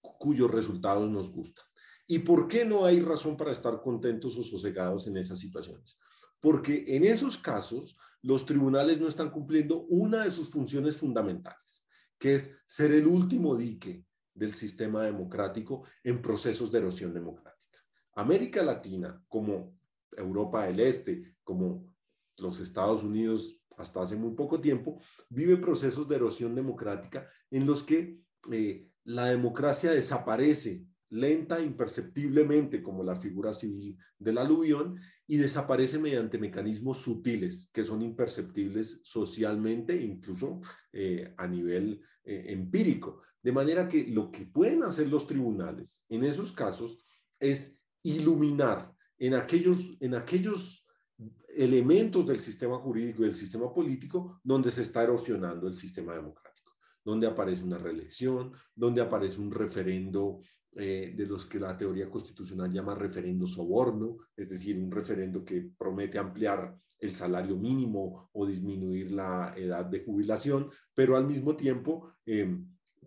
[0.00, 1.64] cuyos resultados nos gustan.
[2.06, 5.98] ¿Y por qué no hay razón para estar contentos o sosegados en esas situaciones?
[6.40, 11.85] Porque en esos casos los tribunales no están cumpliendo una de sus funciones fundamentales,
[12.18, 17.78] que es ser el último dique del sistema democrático en procesos de erosión democrática.
[18.14, 19.78] América Latina, como
[20.12, 21.92] Europa del Este, como
[22.38, 24.98] los Estados Unidos hasta hace muy poco tiempo,
[25.28, 33.02] vive procesos de erosión democrática en los que eh, la democracia desaparece lenta, imperceptiblemente, como
[33.04, 40.60] la figura civil del aluvión, y desaparece mediante mecanismos sutiles que son imperceptibles socialmente, incluso
[40.92, 43.22] eh, a nivel eh, empírico.
[43.42, 46.98] De manera que lo que pueden hacer los tribunales en esos casos
[47.38, 50.86] es iluminar en aquellos, en aquellos
[51.56, 56.76] elementos del sistema jurídico y del sistema político donde se está erosionando el sistema democrático,
[57.04, 60.40] donde aparece una reelección, donde aparece un referendo
[60.78, 65.70] eh, de los que la teoría constitucional llama referendo soborno, es decir, un referendo que
[65.78, 72.12] promete ampliar el salario mínimo o disminuir la edad de jubilación, pero al mismo tiempo
[72.26, 72.58] eh,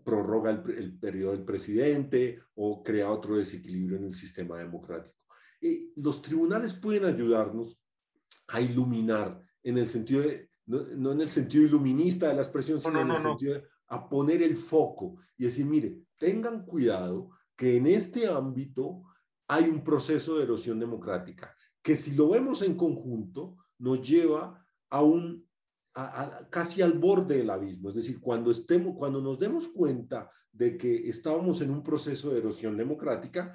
[0.04, 5.20] prorroga el, periodo del presidente o crea otro desequilibrio en el sistema democrático.
[5.62, 7.80] Y los tribunales pueden ayudarnos
[8.48, 13.02] a iluminar en el sentido de, no, en el sentido iluminista de la expresión, sino
[13.02, 17.88] en el sentido de a poner el foco y decir, mire, tengan cuidado que en
[17.88, 19.04] este ámbito
[19.46, 25.04] hay un proceso de erosión democrática, que si lo vemos en conjunto, nos lleva a
[25.04, 25.46] un
[26.50, 27.90] casi al borde del abismo.
[27.90, 32.38] Es decir, cuando, estemos, cuando nos demos cuenta de que estábamos en un proceso de
[32.38, 33.54] erosión democrática,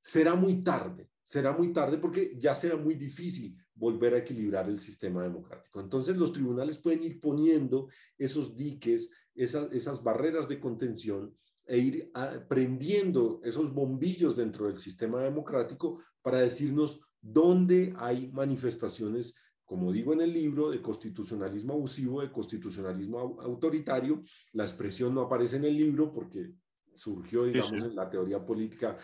[0.00, 4.78] será muy tarde, será muy tarde porque ya será muy difícil volver a equilibrar el
[4.78, 5.80] sistema democrático.
[5.80, 12.12] Entonces los tribunales pueden ir poniendo esos diques, esas, esas barreras de contención e ir
[12.48, 20.22] prendiendo esos bombillos dentro del sistema democrático para decirnos dónde hay manifestaciones, como digo en
[20.22, 24.22] el libro, de constitucionalismo abusivo, de constitucionalismo autoritario.
[24.52, 26.52] La expresión no aparece en el libro porque
[26.94, 28.96] surgió, digamos, en la teoría política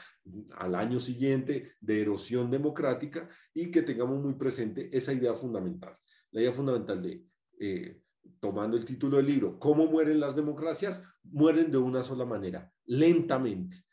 [0.57, 5.95] al año siguiente de erosión democrática y que tengamos muy presente esa idea fundamental,
[6.33, 7.25] la idea fundamental de,
[7.59, 8.03] eh,
[8.41, 11.03] tomando el título del libro, ¿cómo mueren las democracias?
[11.23, 13.85] Mueren de una sola manera, lentamente,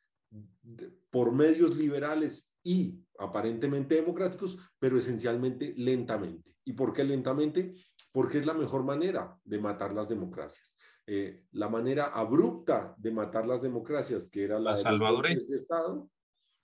[1.09, 6.55] por medios liberales y aparentemente democráticos, pero esencialmente lentamente.
[6.65, 7.75] ¿Y por qué lentamente?
[8.11, 10.75] Porque es la mejor manera de matar las democracias.
[11.07, 16.09] Eh, la manera abrupta de matar las democracias, que era la, de, de Estado,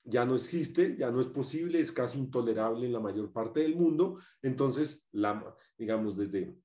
[0.03, 3.75] ya no existe, ya no es posible, es casi intolerable en la mayor parte del
[3.75, 4.17] mundo.
[4.41, 6.57] Entonces, la, digamos, desde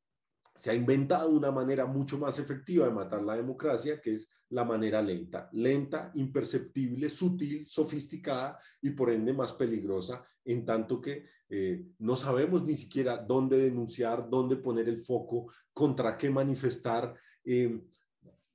[0.57, 4.65] se ha inventado una manera mucho más efectiva de matar la democracia, que es la
[4.65, 11.87] manera lenta, lenta, imperceptible, sutil, sofisticada y por ende más peligrosa, en tanto que eh,
[11.99, 17.15] no sabemos ni siquiera dónde denunciar, dónde poner el foco, contra qué manifestar.
[17.45, 17.81] Eh,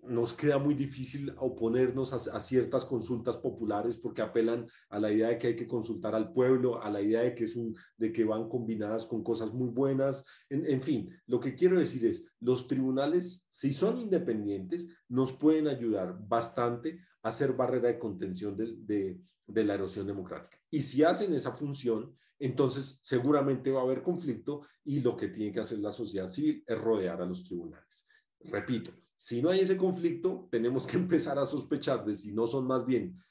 [0.04, 5.38] nos queda muy difícil oponernos a, ciertas consultas populares porque apelan a la idea de
[5.38, 8.24] que hay que consultar al pueblo, a la idea de que, es un, de que
[8.24, 10.26] van combinadas con cosas muy buenas.
[10.50, 16.18] En, fin, lo que quiero decir es, los tribunales, si son independientes, nos pueden ayudar
[16.28, 20.58] bastante a ser barrera de contención de, de la erosión democrática.
[20.72, 25.54] Y si hacen esa función, entonces seguramente va a haber conflicto y lo que tiene
[25.54, 28.08] que hacer la sociedad civil es rodear a los tribunales.
[28.46, 28.92] Repito,
[29.24, 32.86] si no hay ese conflicto, tenemos que empezar a sospechar de si no son más
[32.86, 33.24] bien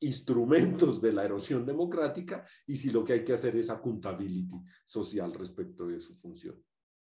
[0.00, 5.34] instrumentos de la erosión democrática y si lo que hay que hacer es accountability social
[5.34, 6.62] respecto de su función.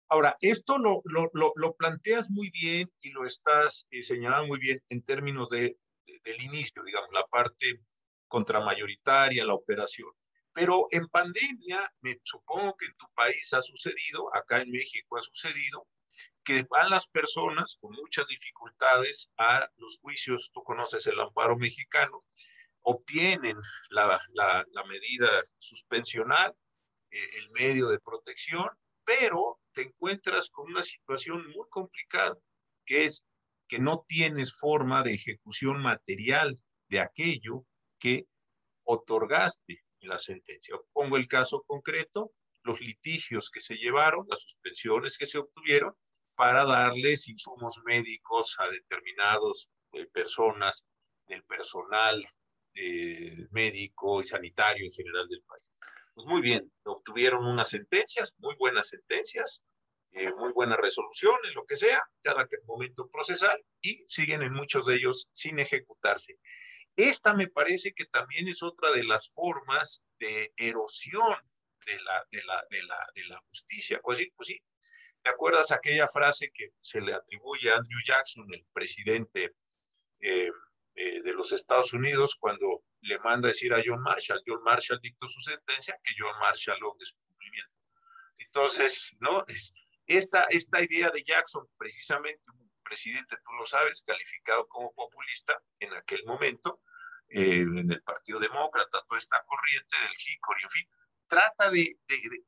[0.08, 4.82] Ahora, esto lo, lo, lo, planteas muy bien y lo estás eh, señalando muy bien
[4.88, 5.78] en términos de,
[6.24, 7.82] del inicio, digamos, la parte
[8.28, 10.10] contramayoritaria, la operación.
[10.52, 15.22] Pero en pandemia, me supongo que en tu país ha sucedido, acá en México ha
[15.22, 15.86] sucedido,
[16.46, 22.24] que van las personas con muchas dificultades a los juicios, tú conoces el amparo mexicano,
[22.82, 23.56] obtienen
[23.90, 26.54] la, la, medida suspensional,
[27.10, 28.68] eh, el medio de protección,
[29.04, 32.38] pero te encuentras con una situación muy complicada,
[32.86, 33.26] que es
[33.66, 36.56] que no tienes forma de ejecución material
[36.88, 37.64] de aquello
[37.98, 38.28] que
[38.84, 40.76] otorgaste en la sentencia.
[40.92, 42.30] Pongo el caso concreto,
[42.62, 45.92] los litigios que se llevaron, las suspensiones que se obtuvieron,
[46.36, 50.86] para darles insumos médicos a determinadas eh, personas
[51.26, 52.24] del personal
[52.74, 55.72] eh, médico y sanitario en general del país.
[56.14, 59.62] Pues muy bien, obtuvieron unas sentencias, muy buenas sentencias,
[60.12, 64.96] eh, muy buenas resoluciones, lo que sea, cada momento procesal, y siguen en muchos de
[64.96, 66.38] ellos sin ejecutarse.
[66.96, 71.36] Esta me parece que también es otra de las formas de erosión
[71.84, 74.00] de la, de la, de la, de la justicia.
[74.02, 74.60] Pues sí, pues sí,
[75.26, 79.56] ¿Te acuerdas aquella frase que se le atribuye a Andrew Jackson, el presidente
[80.20, 80.52] eh,
[80.94, 85.26] eh, de los Estados Unidos, cuando le manda decir a John Marshall, John Marshall dictó
[85.26, 87.72] su sentencia, que John Marshall logre su cumplimiento?
[88.38, 89.44] Entonces, ¿no?
[90.06, 95.92] esta, esta idea de Jackson, precisamente un presidente, tú lo sabes, calificado como populista en
[95.94, 96.82] aquel momento,
[97.30, 100.88] eh, en el Partido Demócrata, toda esta corriente del Hickory, en fin,
[101.28, 101.98] trata de,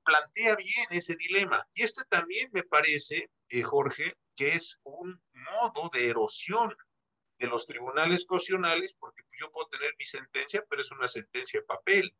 [0.04, 1.66] plantea bien ese dilema.
[1.72, 6.74] Y este también me parece, eh, Jorge, que es un modo de erosión
[7.38, 11.66] de los tribunales constitucionales, porque yo puedo tener mi sentencia, pero es una sentencia de
[11.66, 12.14] papel,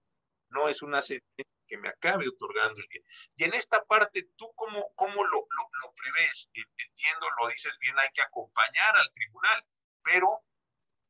[0.51, 3.05] no es una sentencia que me acabe otorgando el bien.
[3.37, 6.51] Y en esta parte, ¿tú cómo, cómo lo, lo, lo prevés?
[6.55, 9.65] Entiendo, lo dices bien, hay que acompañar al tribunal,
[10.03, 10.43] pero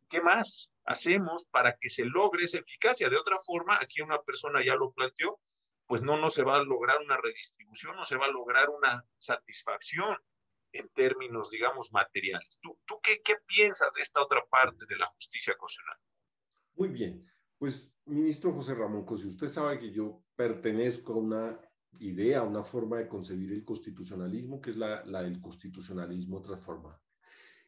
[0.09, 0.73] ¿qué más?
[0.89, 3.11] Hacemos para que se logre esa eficacia.
[3.11, 5.39] De otra forma, aquí una persona ya lo planteó,
[5.87, 9.05] pues no, no se va a lograr una redistribución, no se va a lograr una
[9.19, 10.17] satisfacción
[10.73, 12.59] en términos, digamos, materiales.
[12.63, 15.99] ¿Tú, tú qué, qué piensas de esta otra parte de la justicia constitucional?
[16.75, 17.27] Muy bien.
[17.59, 21.61] Pues, ministro José Ramón Cosi, usted sabe que yo pertenezco a una
[22.01, 27.03] idea, a una forma de concebir el constitucionalismo, que es la, la del constitucionalismo transformado.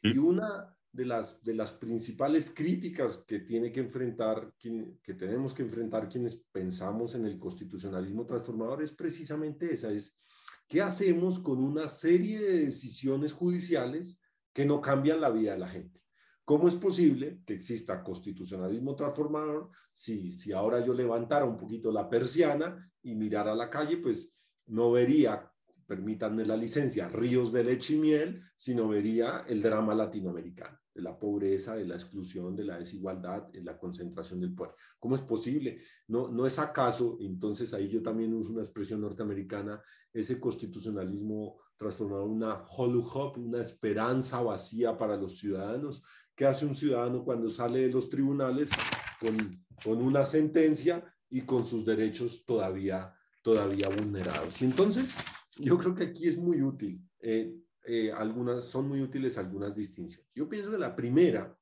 [0.02, 5.62] Y una de las, de las principales críticas que tiene que enfrentar, que tenemos que
[5.62, 10.18] enfrentar quienes pensamos en el constitucionalismo transformador es precisamente esa, es
[10.66, 14.20] qué hacemos con una serie de decisiones judiciales
[14.52, 16.00] que no cambian la vida de la gente.
[16.44, 22.08] ¿Cómo es posible que exista constitucionalismo transformador si, si ahora yo levantara un poquito la
[22.08, 24.32] persiana y mirara a la calle, pues
[24.66, 25.49] no vería
[25.90, 31.18] permítanme la licencia, ríos de leche y miel, sino vería el drama latinoamericano, de la
[31.18, 34.72] pobreza, de la exclusión, de la desigualdad, de la concentración del poder.
[35.00, 35.80] ¿Cómo es posible?
[36.06, 39.82] No, no es acaso, entonces ahí yo también uso una expresión norteamericana,
[40.12, 46.04] ese constitucionalismo transformado en una hollow hope, una esperanza vacía para los ciudadanos.
[46.36, 48.70] ¿Qué hace un ciudadano cuando sale de los tribunales
[49.18, 49.36] con,
[49.82, 53.12] con una sentencia y con sus derechos todavía,
[53.42, 54.62] todavía vulnerados?
[54.62, 55.12] Y entonces,
[55.58, 57.04] yo creo que aquí es muy útil.
[57.20, 60.30] Eh, eh, algunas, son muy útiles algunas distinciones.
[60.34, 61.56] Yo pienso que la primera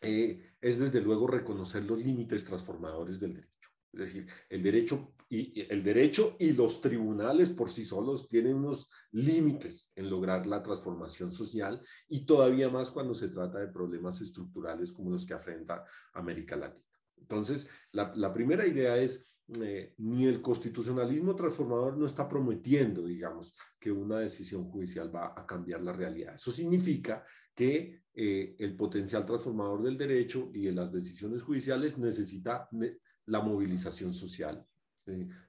[0.00, 3.70] eh, es desde luego reconocer los límites transformadores del derecho.
[3.92, 8.88] Es decir, el derecho y, el derecho y los tribunales por sí solos tienen unos
[9.12, 14.90] límites en lograr la transformación social y todavía más cuando se trata de problemas estructurales
[14.92, 16.84] como los que afrenta América Latina.
[17.16, 23.54] Entonces, la, la primera idea es eh, ni el constitucionalismo transformador no está prometiendo, digamos,
[23.78, 26.36] que una decisión judicial va a cambiar la realidad.
[26.36, 27.24] Eso significa
[27.54, 32.68] que eh, el potencial transformador del derecho y de las decisiones judiciales necesita
[33.26, 34.66] la movilización social.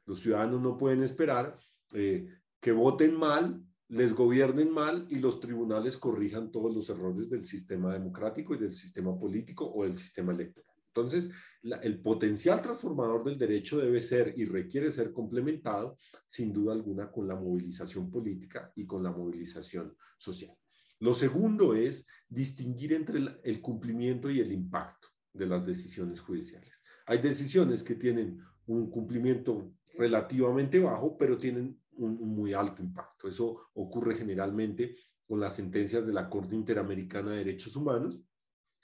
[0.06, 1.58] los ciudadanos no pueden esperar
[1.94, 2.28] eh,
[2.60, 7.94] que voten mal, les gobiernen mal y los tribunales corrijan todos los errores del sistema
[7.94, 10.75] democrático y del sistema político o del sistema electoral.
[10.96, 11.30] Entonces,
[11.62, 17.28] el potencial transformador del derecho debe ser y requiere ser complementado, sin duda alguna, con
[17.28, 20.56] la movilización política y con la movilización social.
[21.02, 26.82] Lo segundo es distinguir entre el, cumplimiento y el impacto de las decisiones judiciales.
[27.08, 33.28] Hay decisiones que tienen un cumplimiento relativamente bajo, pero tienen un, muy alto impacto.
[33.28, 34.96] Eso ocurre generalmente
[35.28, 38.22] con las sentencias de la Corte Interamericana de Derechos Humanos,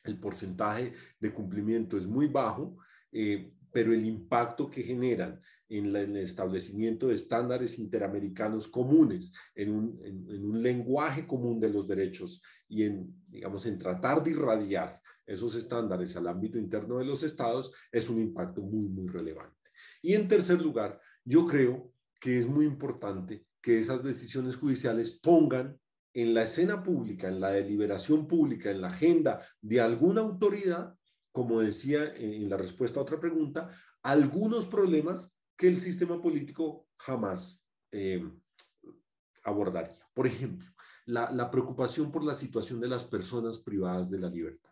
[0.04, 2.78] el porcentaje de cumplimiento es muy bajo,
[3.12, 5.40] eh, pero el impacto que generan
[5.70, 12.84] en, el establecimiento de estándares interamericanos comunes, en un, lenguaje común de los derechos y
[12.84, 18.10] en, digamos, en tratar de irradiar esos estándares al ámbito interno de los estados, es
[18.10, 19.58] un impacto muy, muy relevante.
[20.02, 25.80] Y en tercer lugar, yo creo que es muy importante que esas decisiones judiciales pongan
[26.14, 30.96] en la escena pública, en la deliberación pública, en la agenda de alguna autoridad,
[31.32, 37.64] como decía en la respuesta a otra pregunta, algunos problemas que el sistema político jamás
[37.92, 38.28] eh,
[39.44, 40.06] abordaría.
[40.14, 40.68] Por ejemplo,
[41.06, 44.72] la, la, preocupación por la situación de las personas privadas de la libertad,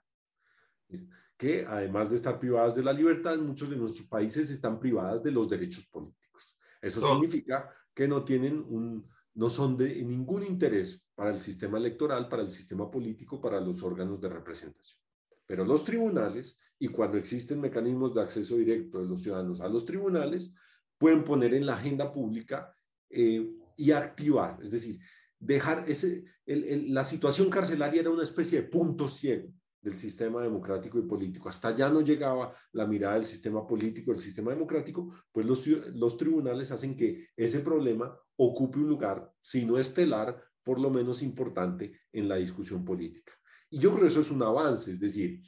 [1.38, 5.32] que además de estar privadas de la libertad, muchos de nuestros países están privadas de
[5.32, 6.58] los derechos políticos.
[6.82, 12.28] Eso significa que no tienen un, no son de ningún interés para el sistema electoral,
[12.28, 15.00] para el sistema político, para los órganos de representación.
[15.46, 19.86] Pero los tribunales, y cuando existen mecanismos de acceso directo de los ciudadanos a los
[19.86, 20.54] tribunales,
[20.98, 22.74] pueden poner en la agenda pública
[23.10, 25.00] eh, y activar, es decir,
[25.40, 31.04] dejar ese, la situación carcelaria era una especie de punto ciego del sistema democrático y
[31.04, 31.50] político.
[31.50, 36.18] Hasta ya no llegaba la mirada del sistema político, del sistema democrático, pues los, los
[36.18, 42.00] tribunales hacen que ese problema ocupe un lugar, si no estelar, por lo menos importante
[42.12, 43.34] en la discusión política.
[43.70, 45.42] Y yo creo que eso es un avance, es decir,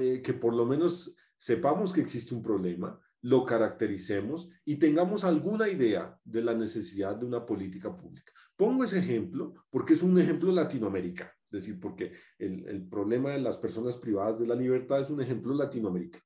[0.00, 5.68] eh, que por lo menos sepamos que existe un problema, lo caractericemos y tengamos alguna
[5.68, 8.32] idea de la necesidad de una política pública.
[8.56, 11.30] Pongo ese ejemplo porque es un ejemplo latinoamericano.
[11.50, 16.24] Decir, porque el, problema de las personas privadas de la libertad es un ejemplo latinoamericano.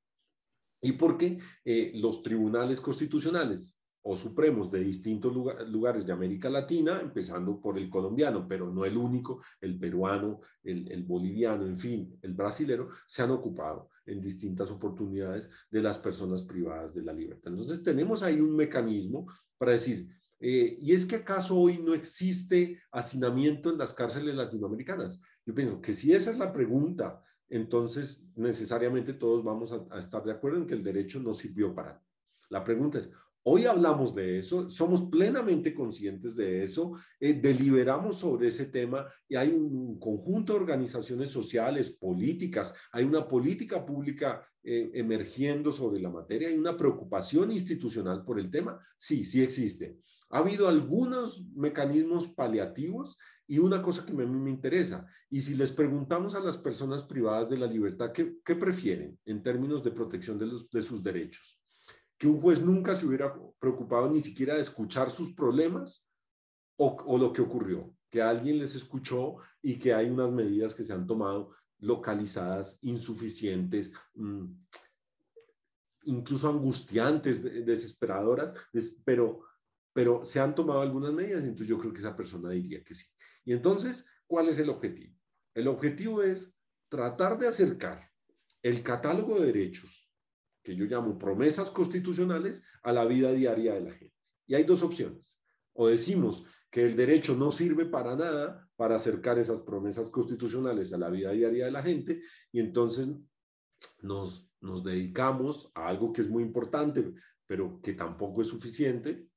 [0.80, 7.60] Y porque eh, los tribunales constitucionales o supremos de distintos lugares de América Latina, empezando
[7.60, 12.34] por el colombiano, pero no el único, el peruano, el, el, boliviano, en fin, el
[12.34, 17.52] brasilero, se han ocupado en distintas oportunidades de las personas privadas de la libertad.
[17.52, 20.08] Entonces tenemos ahí un mecanismo para decir,
[20.45, 25.20] eh, ¿Y es que acaso hoy no existe hacinamiento en las cárceles latinoamericanas?
[25.47, 30.32] Yo pienso que si esa es la pregunta, entonces necesariamente todos vamos a, estar de
[30.32, 32.03] acuerdo en que el derecho no sirvió para.
[32.51, 33.09] La pregunta es,
[33.45, 39.36] hoy hablamos de eso, somos plenamente conscientes de eso, eh, deliberamos sobre ese tema y
[39.36, 46.11] hay un conjunto de organizaciones sociales, políticas, hay una política pública eh, emergiendo sobre la
[46.11, 48.80] materia, hay una preocupación institucional por el tema.
[48.99, 49.99] Sí, sí existe.
[50.32, 55.54] Ha habido algunos mecanismos paliativos y una cosa que a mí me interesa, y si
[55.54, 59.90] les preguntamos a las personas privadas de la libertad, ¿qué, qué prefieren en términos de
[59.90, 61.60] protección de, los, de sus derechos?
[62.16, 66.08] ¿Que un juez nunca se hubiera preocupado ni siquiera de escuchar sus problemas
[66.78, 67.94] o, o lo que ocurrió?
[68.08, 73.92] Que alguien les escuchó y que hay unas medidas que se han tomado localizadas, insuficientes,
[74.14, 74.46] mmm,
[76.04, 78.54] incluso angustiantes, desesperadoras,
[79.04, 79.42] pero
[79.93, 83.07] pero se han tomado algunas medidas, entonces yo creo que esa persona diría que sí.
[83.45, 85.14] Y entonces, ¿cuál es el objetivo?
[85.55, 86.55] El objetivo es
[86.88, 88.11] tratar de acercar
[88.62, 90.11] el catálogo de derechos,
[90.62, 94.14] que yo llamo promesas constitucionales, a la vida diaria de la gente.
[94.47, 95.40] Y hay dos opciones.
[95.74, 100.99] O decimos que el derecho no sirve para nada para acercar esas promesas constitucionales a
[100.99, 103.09] la vida diaria de la gente, y entonces
[104.01, 107.12] nos, nos dedicamos a algo que es muy importante,
[107.47, 109.28] pero que tampoco es suficiente,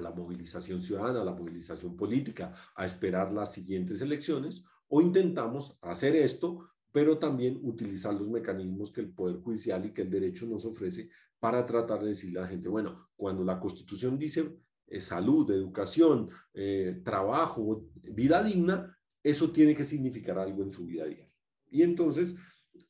[0.00, 5.78] a la movilización ciudadana, a la movilización política, a esperar las siguientes elecciones, o intentamos
[5.82, 10.46] hacer esto, pero también utilizar los mecanismos que el Poder Judicial y que el derecho
[10.46, 15.00] nos ofrece para tratar de decirle a la gente, bueno, cuando la Constitución dice eh,
[15.00, 21.30] salud, educación, eh, trabajo, vida digna, eso tiene que significar algo en su vida diaria.
[21.68, 22.36] Y entonces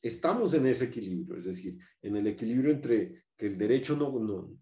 [0.01, 4.57] estamos en ese equilibrio, es decir, en el equilibrio entre que el derecho no, no,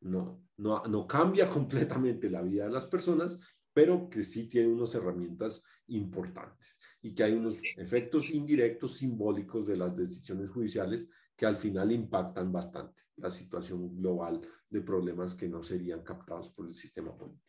[0.00, 3.40] no, no, no cambia completamente la vida de las personas,
[3.72, 9.76] pero que sí tiene unas herramientas importantes y que hay unos efectos indirectos simbólicos de
[9.76, 15.62] las decisiones judiciales que al final impactan bastante la situación global de problemas que no
[15.62, 17.46] serían captados por el sistema político.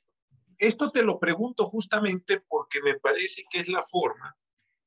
[0.57, 4.37] Esto te lo pregunto justamente porque me parece que es la forma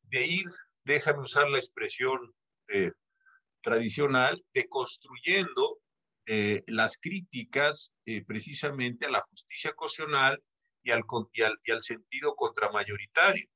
[0.05, 0.47] de ir,
[0.85, 2.33] déjame usar la expresión
[2.69, 2.93] eh,
[3.61, 5.81] tradicional, de construyendo
[6.27, 10.43] eh, las críticas eh, precisamente a la justicia constitucional
[10.83, 11.03] y al,
[11.83, 13.49] sentido contramayoritario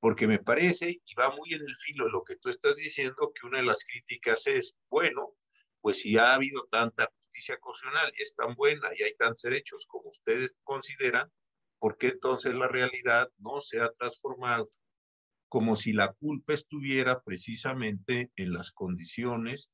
[0.00, 3.32] porque me parece, y va muy en el filo de lo que tú estás diciendo,
[3.34, 5.32] que una de las críticas es, bueno,
[5.80, 9.86] pues si ha habido tanta justicia constitucional y es tan buena y hay tantos derechos
[9.86, 11.32] como ustedes consideran,
[11.78, 14.68] ¿por qué entonces la realidad no se ha transformado
[15.48, 19.70] como si la culpa estuviera precisamente en las condiciones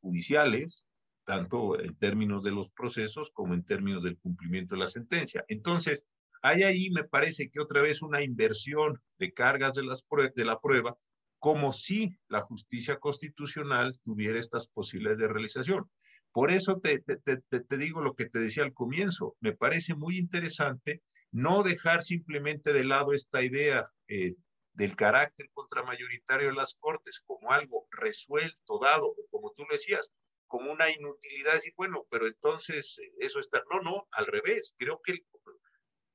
[0.00, 0.84] judiciales,
[1.26, 5.44] tanto en términos de los procesos como en términos del cumplimiento de la sentencia?
[5.48, 6.06] Entonces,
[6.40, 10.04] hay ahí, me parece que otra vez una inversión de cargas de, las
[10.34, 10.96] de la prueba,
[11.38, 15.90] como si la justicia constitucional tuviera estas posibilidades de realización.
[16.32, 19.36] Por eso te, te, digo lo que te decía al comienzo.
[19.40, 21.02] Me parece muy interesante
[21.32, 24.34] no dejar simplemente de lado esta idea eh,
[24.74, 30.10] del carácter contramayoritario de las Cortes como algo resuelto, dado, como tú lo decías,
[30.46, 33.62] como una inutilidad, decir, bueno, pero entonces eh, eso está.
[33.72, 34.74] No, no, al revés.
[34.78, 35.18] Creo que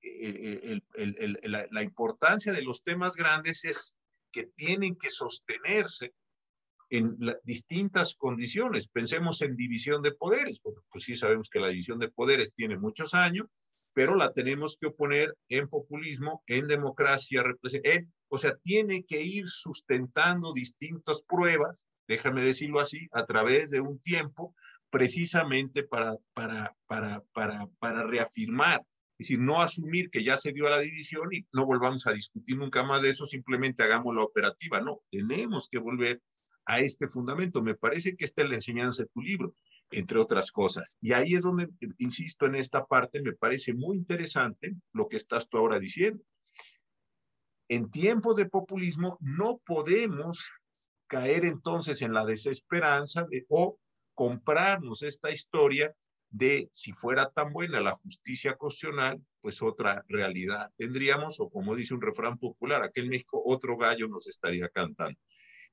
[0.01, 3.95] el, la, la, importancia de los temas grandes es
[4.31, 6.13] que tienen que sostenerse
[6.91, 8.87] en distintas condiciones.
[8.87, 12.77] Pensemos en división de poderes, porque pues sí sabemos que la división de poderes tiene
[12.77, 13.47] muchos años,
[13.93, 17.43] pero la tenemos que oponer en populismo, en democracia,
[17.83, 23.81] en, o sea, tiene que ir sustentando distintas pruebas, déjame decirlo así, a través de
[23.81, 24.55] un tiempo,
[24.89, 28.81] precisamente para, para, para, para, para reafirmar
[29.21, 32.11] es decir, no asumir que ya se dio a la división y no volvamos a
[32.11, 34.81] discutir nunca más de eso, simplemente hagamos la operativa.
[34.81, 36.23] No, tenemos que volver
[36.65, 37.61] a este fundamento.
[37.61, 39.53] Me parece que esta es la enseñanza de tu libro,
[39.91, 40.97] entre otras cosas.
[41.01, 45.47] Y ahí es donde, insisto en esta parte, me parece muy interesante lo que estás
[45.47, 46.23] tú ahora diciendo.
[47.69, 50.49] En tiempos de populismo no podemos
[51.11, 53.77] caer entonces en la desesperanza de, o
[54.15, 55.93] comprarnos esta historia
[56.29, 61.93] de si fuera tan buena la justicia constitucional, pues otra realidad tendríamos, o como dice
[61.93, 65.19] un refrán popular, aquel México, otro gallo nos estaría cantando.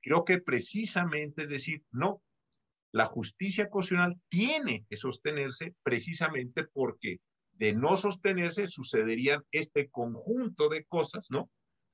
[0.02, 2.20] Creo que precisamente es decir, no,
[2.90, 7.20] la justicia constitucional tiene que sostenerse precisamente porque
[7.52, 11.48] de no sostenerse sucederían este conjunto de cosas, ¿no?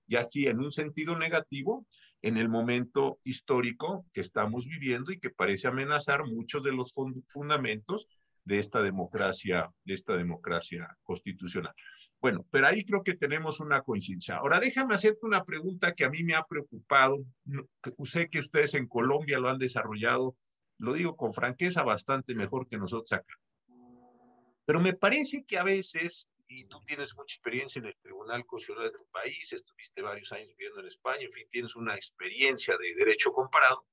[0.07, 1.87] Ya así en un sentido negativo,
[2.25, 6.95] en el momento histórico que estamos viviendo y que parece amenazar muchos de los
[7.29, 8.09] fundamentos
[8.45, 11.75] de esta democracia, de esta democracia constitucional.
[12.23, 14.37] Bueno, pero ahí creo que tenemos una coincidencia.
[14.37, 17.23] Ahora déjame hacerte una pregunta que a mí me ha preocupado.
[18.05, 20.35] Sé que ustedes en Colombia lo han desarrollado,
[20.79, 23.35] lo digo con franqueza, bastante mejor que nosotros acá.
[24.65, 28.93] Pero me parece que a veces, y tú tienes mucha experiencia en el Tribunal Constitucional
[28.93, 32.95] de tu país, estuviste varios años viviendo en España, en fin, tienes una experiencia de
[32.95, 33.87] derecho comparado,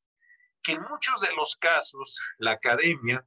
[0.61, 3.25] que en muchos de los casos la academia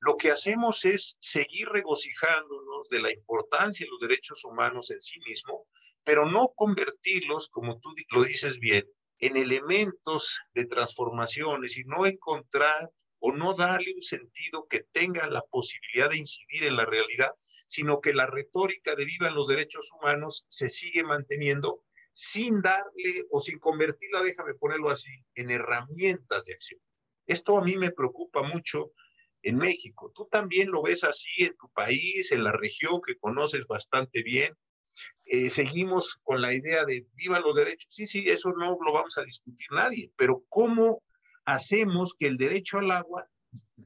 [0.00, 5.18] lo que hacemos es seguir regocijándonos de la importancia de los derechos humanos en sí
[5.26, 5.66] mismo,
[6.04, 8.84] pero no convertirlos, como tú lo dices bien,
[9.18, 15.42] en elementos de transformaciones y no encontrar o no darle un sentido que tenga la
[15.42, 17.32] posibilidad de incidir en la realidad,
[17.66, 23.26] sino que la retórica de viva en los derechos humanos se sigue manteniendo sin darle
[23.30, 26.80] o sin convertirla, déjame ponerlo así, en herramientas de acción.
[27.26, 28.92] Esto a mí me preocupa mucho
[29.42, 30.12] en México.
[30.14, 34.56] Tú también lo ves así en tu país, en la región que conoces bastante bien.
[35.24, 37.88] Eh, seguimos con la idea de viva los derechos.
[37.90, 41.02] Sí, sí, eso no lo vamos a discutir nadie, pero ¿cómo
[41.44, 43.28] hacemos que el derecho al agua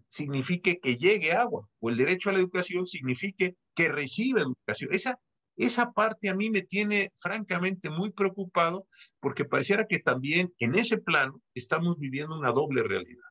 [0.09, 4.91] signifique que llegue agua o el derecho a la educación signifique que reciba educación?
[4.93, 5.18] Esa,
[5.57, 8.86] esa parte a mí me tiene francamente muy preocupado
[9.20, 13.24] porque pareciera que también en ese plano estamos viviendo una doble realidad.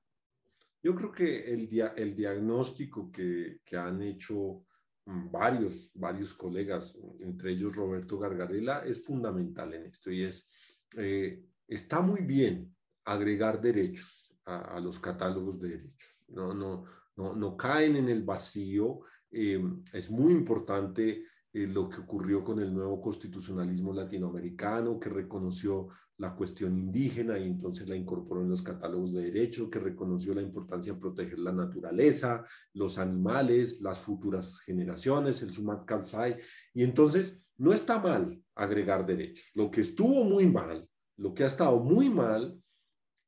[0.82, 4.66] Yo creo que el, el diagnóstico que, que han hecho
[5.06, 10.48] mm, varios, varios colegas, entre ellos Roberto Gargarela, es fundamental en esto y es,
[10.96, 16.09] eh, está muy bien agregar derechos a, los catálogos de derechos.
[16.32, 19.02] No, no, no, no caen en el vacío.
[19.32, 19.62] Eh,
[19.94, 26.36] es muy importante eh, lo que ocurrió con el nuevo constitucionalismo latinoamericano, que reconoció la
[26.36, 30.94] cuestión indígena y entonces la incorporó en los catálogos de derechos, que reconoció la importancia
[30.94, 36.38] de proteger la naturaleza, los animales, las futuras generaciones, el Sumat Kansai.
[36.74, 39.50] Y entonces no está mal agregar derechos.
[39.56, 42.62] Lo que estuvo muy mal, lo que ha estado muy mal,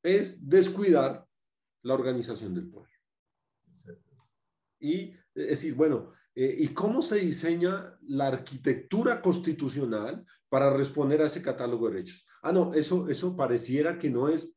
[0.03, 1.25] es descuidar
[1.83, 2.90] la organización del poder.
[4.81, 11.41] Y decir, bueno, eh, ¿Y cómo se diseña la arquitectura constitucional para responder a ese
[11.41, 12.25] catálogo de derechos?
[12.41, 14.53] Ah, no, eso, eso pareciera que no es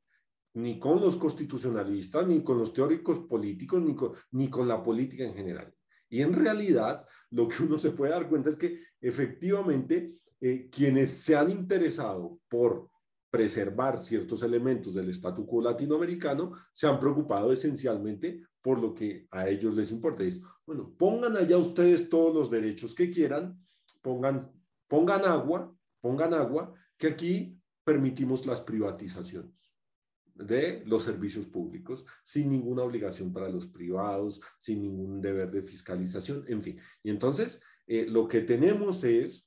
[0.55, 5.25] ni con los constitucionalistas, ni con los teóricos políticos, ni con, ni con la política
[5.25, 5.75] en general.
[6.09, 11.11] Y en realidad, lo que uno se puede dar cuenta es que efectivamente eh, quienes
[11.11, 12.89] se han interesado por
[13.35, 19.49] preservar ciertos elementos del statu quo latinoamericano se han preocupado esencialmente por lo que a
[19.49, 20.23] ellos les importa.
[20.23, 23.61] Es, bueno, pongan allá ustedes todos los derechos que quieran,
[24.03, 24.49] pongan,
[24.87, 29.51] pongan agua, pongan agua, que aquí permitimos las privatizaciones
[30.37, 36.45] de los servicios públicos sin ninguna obligación para los privados, sin ningún deber de fiscalización,
[36.47, 36.79] en fin.
[37.03, 39.45] Y entonces, eh, lo que tenemos es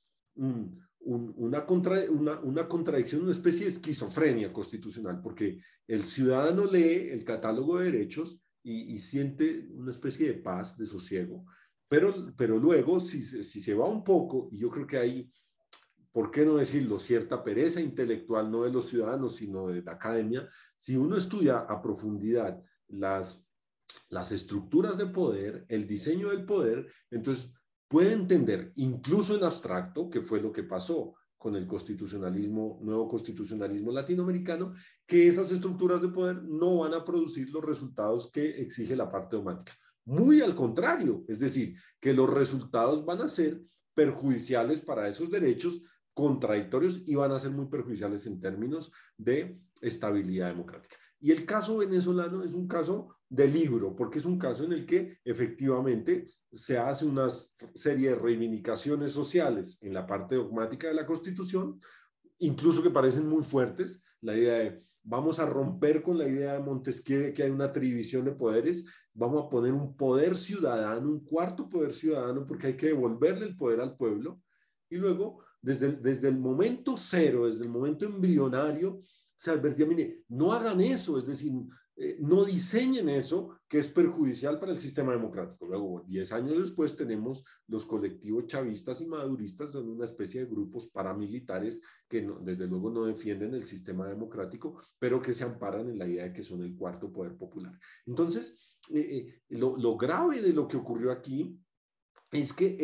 [1.00, 7.24] una, contra, una, una, contradicción, una especie de esquizofrenia constitucional, porque el ciudadano lee el
[7.24, 11.46] catálogo de derechos y, siente una especie de paz, de sosiego.
[11.88, 15.32] Pero, pero luego, si, si se va un poco, y yo creo que hay,
[16.12, 16.98] ¿por qué no decirlo?
[16.98, 21.80] Cierta pereza intelectual, no de los ciudadanos, sino de la academia, si uno estudia a
[21.80, 23.48] profundidad las,
[24.10, 27.50] las estructuras de poder, el diseño del poder, entonces
[27.88, 33.92] puede entender, incluso en abstracto, que fue lo que pasó con el constitucionalismo, nuevo constitucionalismo
[33.92, 34.74] latinoamericano,
[35.06, 39.36] que esas estructuras de poder no van a producir los resultados que exige la parte
[39.36, 39.72] dogmática.
[40.04, 43.62] Muy al contrario, es decir, que los resultados van a ser
[43.94, 45.82] perjudiciales para esos derechos,
[46.12, 50.96] contradictorios y van a ser muy perjudiciales en términos de estabilidad democrática.
[51.20, 54.86] Y el caso venezolano es un caso de libro, porque es un caso en el
[54.86, 57.28] que efectivamente se hace una
[57.74, 61.80] serie de reivindicaciones sociales en la parte dogmática de la Constitución,
[62.38, 66.60] incluso que parecen muy fuertes, la idea de vamos a romper con la idea de
[66.60, 71.24] Montesquieu de que hay una división de poderes, vamos a poner un poder ciudadano, un
[71.24, 74.40] cuarto poder ciudadano, porque hay que devolverle el poder al pueblo,
[74.90, 79.00] y luego, desde, desde el momento cero, desde el momento embrionario,
[79.34, 81.52] se advertía, mire, no hagan eso, es decir,
[82.00, 85.66] eh, no diseñen eso que es perjudicial para el sistema democrático.
[85.66, 90.86] Luego, diez años después, tenemos los colectivos chavistas y maduristas, son una especie de grupos
[90.86, 96.06] paramilitares que desde luego no defienden el sistema democrático, pero que se amparan en la
[96.06, 97.76] idea de que son el cuarto poder popular.
[98.06, 98.56] Entonces,
[98.90, 101.58] eh, eh, lo, grave de lo que ocurrió aquí
[102.30, 102.78] es que,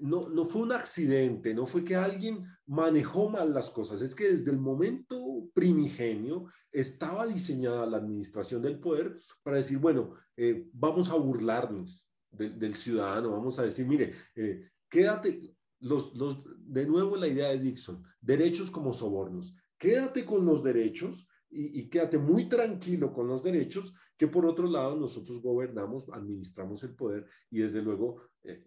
[0.00, 4.52] no fue un accidente, no fue que alguien manejó mal las cosas, es que desde
[4.52, 11.16] el momento primigenio estaba diseñada la administración del poder para decir, bueno, eh, vamos a
[11.16, 17.48] burlarnos del ciudadano, vamos a decir, mire, eh, quédate, los, los, de nuevo la idea
[17.48, 23.42] de Dixon, derechos como sobornos, quédate con los derechos y, quédate muy tranquilo con los
[23.42, 28.62] derechos, que por otro lado nosotros gobernamos, administramos el poder y desde luego eh,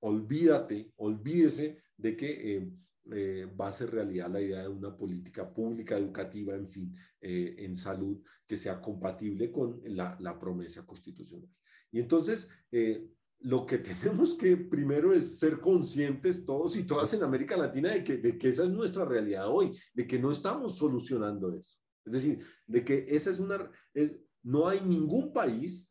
[0.00, 2.76] olvídate, olvídese de que
[3.12, 7.54] eh, va a ser realidad la idea de una política pública, educativa, en fin, eh,
[7.58, 11.48] en salud, que sea compatible con la, la promesa constitucional.
[11.92, 13.08] Y entonces, eh,
[13.40, 18.02] lo que tenemos que primero es ser conscientes todos y todas en América Latina de
[18.02, 21.78] que, de que esa es nuestra realidad hoy, de que no estamos solucionando eso.
[22.04, 23.70] Es decir, de que esa es una,
[24.42, 25.88] no hay ningún país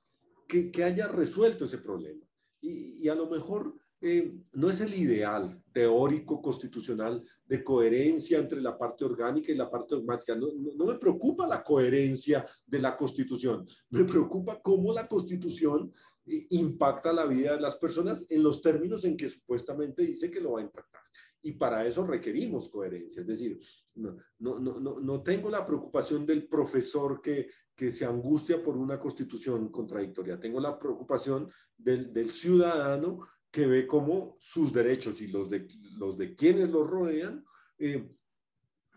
[0.48, 2.26] que, que, haya resuelto ese problema.
[2.62, 8.62] Y, y a lo mejor eh, no es el ideal teórico constitucional de coherencia entre
[8.62, 10.36] la parte orgánica y la parte dogmática.
[10.36, 15.92] No, no, me preocupa la coherencia de la constitución, me preocupa cómo la constitución
[16.26, 20.42] eh, impacta la vida de las personas en los términos en que supuestamente dice que
[20.42, 21.02] lo va a impactar.
[21.42, 23.22] Y para eso requerimos coherencia.
[23.22, 23.60] Es decir,
[23.96, 29.00] no, no, no, no tengo la preocupación del profesor que, que se angustia por una
[29.00, 30.40] constitución contradictoria.
[30.40, 33.20] Tengo la preocupación del, del ciudadano
[33.56, 35.66] que ve cómo sus derechos y los de,
[35.98, 37.46] los de quienes los rodean
[37.78, 38.14] eh,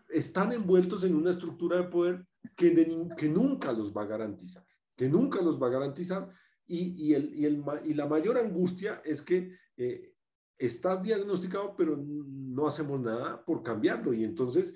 [0.09, 2.75] están envueltos en una estructura de poder que,
[3.17, 4.65] que nunca los va a garantizar,
[4.97, 6.27] que nunca los va a garantizar.
[6.67, 10.13] Y, y, el, y, el, y la mayor angustia es que eh,
[10.57, 14.13] estás diagnosticado, pero no hacemos nada por cambiarlo.
[14.13, 14.73] Y entonces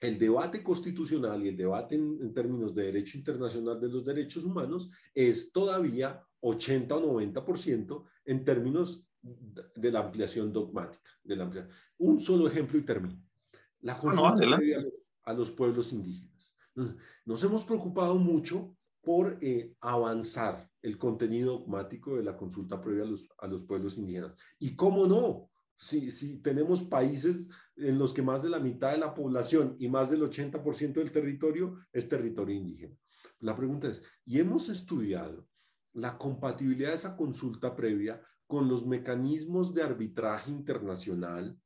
[0.00, 4.90] el debate constitucional y el debate en, términos de derecho internacional de los derechos humanos
[5.14, 11.10] es todavía 80 o 90% en términos de la ampliación dogmática.
[11.22, 13.22] De la Un solo ejemplo y termino.
[13.82, 14.58] La consulta
[15.24, 16.56] a, los pueblos indígenas.
[17.26, 23.06] Nos hemos preocupado mucho por eh, avanzar el contenido dogmático de la consulta previa a
[23.06, 24.34] los, a los pueblos indígenas.
[24.58, 25.50] Y cómo no,
[25.80, 29.88] si, si, tenemos países en los que más de la mitad de la población y
[29.88, 32.94] más del 80% del territorio es territorio indígena.
[33.38, 35.48] La pregunta es, ¿y hemos estudiado
[35.94, 41.58] la compatibilidad de esa consulta previa con los mecanismos de arbitraje internacional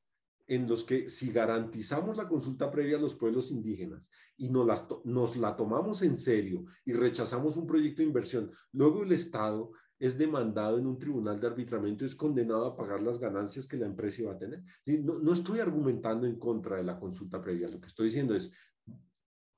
[0.46, 5.36] en los que si garantizamos la consulta previa a los pueblos indígenas y nos, nos
[5.36, 10.78] la tomamos en serio y rechazamos un proyecto de inversión, luego el Estado es demandado
[10.78, 14.32] en un tribunal de arbitramiento es condenado a pagar las ganancias que la empresa iba
[14.32, 14.62] a tener.
[15.02, 18.50] No, no estoy argumentando en contra de la consulta previa, lo que estoy diciendo es,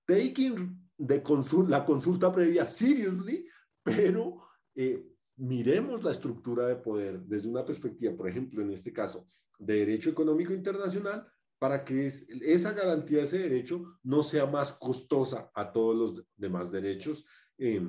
[0.07, 1.23] taking de
[1.69, 3.47] la consulta previa seriously,
[3.83, 4.43] pero
[4.75, 5.05] eh,
[5.37, 9.29] miremos la estructura de poder desde una perspectiva, por ejemplo, en este caso,
[9.59, 11.27] de derecho económico internacional,
[11.59, 16.71] para que esa garantía de ese derecho no sea más costosa a todos los demás
[16.71, 17.25] derechos
[17.59, 17.83] eh,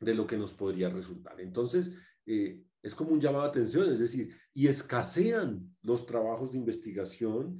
[0.00, 1.40] de lo que nos podría resultar.
[1.40, 1.92] Entonces,
[2.26, 7.58] eh, es como un llamado de atención, es decir, y escasean los trabajos de investigación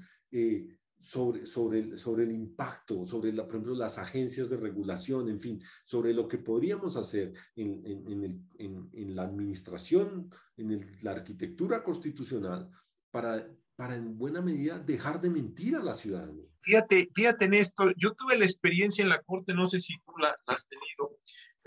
[1.03, 5.41] sobre, sobre, el, sobre el impacto, sobre, la, por ejemplo, las agencias de regulación, en
[5.41, 11.83] fin, sobre lo que podríamos hacer en, en, el, en la administración, en la arquitectura
[11.83, 12.71] constitucional,
[13.11, 16.47] para, para en buena medida dejar de mentir a la ciudadanía.
[16.63, 20.13] Fíjate, fíjate en esto, yo tuve la experiencia en la Corte, no sé si tú
[20.21, 21.19] la has tenido,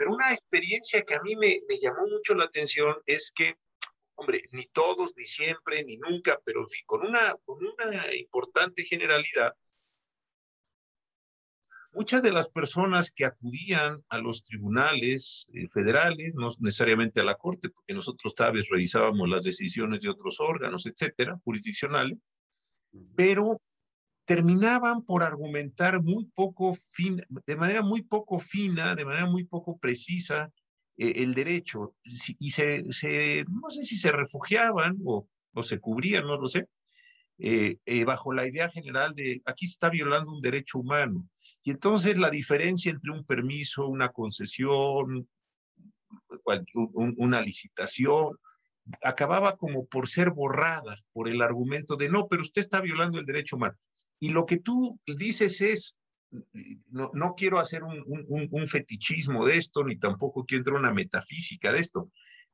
[0.04, 3.56] pero una experiencia que a mí me, me llamó mucho la atención es que
[4.16, 9.54] hombre, ni todos, ni siempre, ni nunca, pero con una, con una importante generalidad,
[11.94, 17.36] muchas de las personas que acudían a los tribunales eh, federales, no necesariamente a la
[17.36, 22.18] Corte, porque nosotros, sabes, revisábamos las decisiones de otros órganos, etcétera, jurisdiccionales,
[23.16, 23.62] pero
[24.26, 29.78] terminaban por argumentar muy poco fin, de manera muy poco fina, de manera muy poco
[29.78, 30.52] precisa,
[30.98, 36.28] eh, el derecho y se, se, no sé si se refugiaban o, o se cubrían,
[36.28, 36.68] no lo sé,
[37.40, 41.28] eh, eh, bajo la idea general de aquí se está violando un derecho humano.
[41.64, 45.28] Y entonces la diferencia entre un permiso, una concesión,
[47.18, 48.38] una licitación,
[49.02, 53.26] acababa como por ser borrada por el argumento de no, pero usted está violando el
[53.26, 53.78] derecho humano.
[54.24, 55.98] Y lo que tú dices es,
[56.90, 61.74] no, no quiero hacer un, un, fetichismo de esto, ni tampoco quiero entrar una metafísica
[61.74, 62.10] de esto,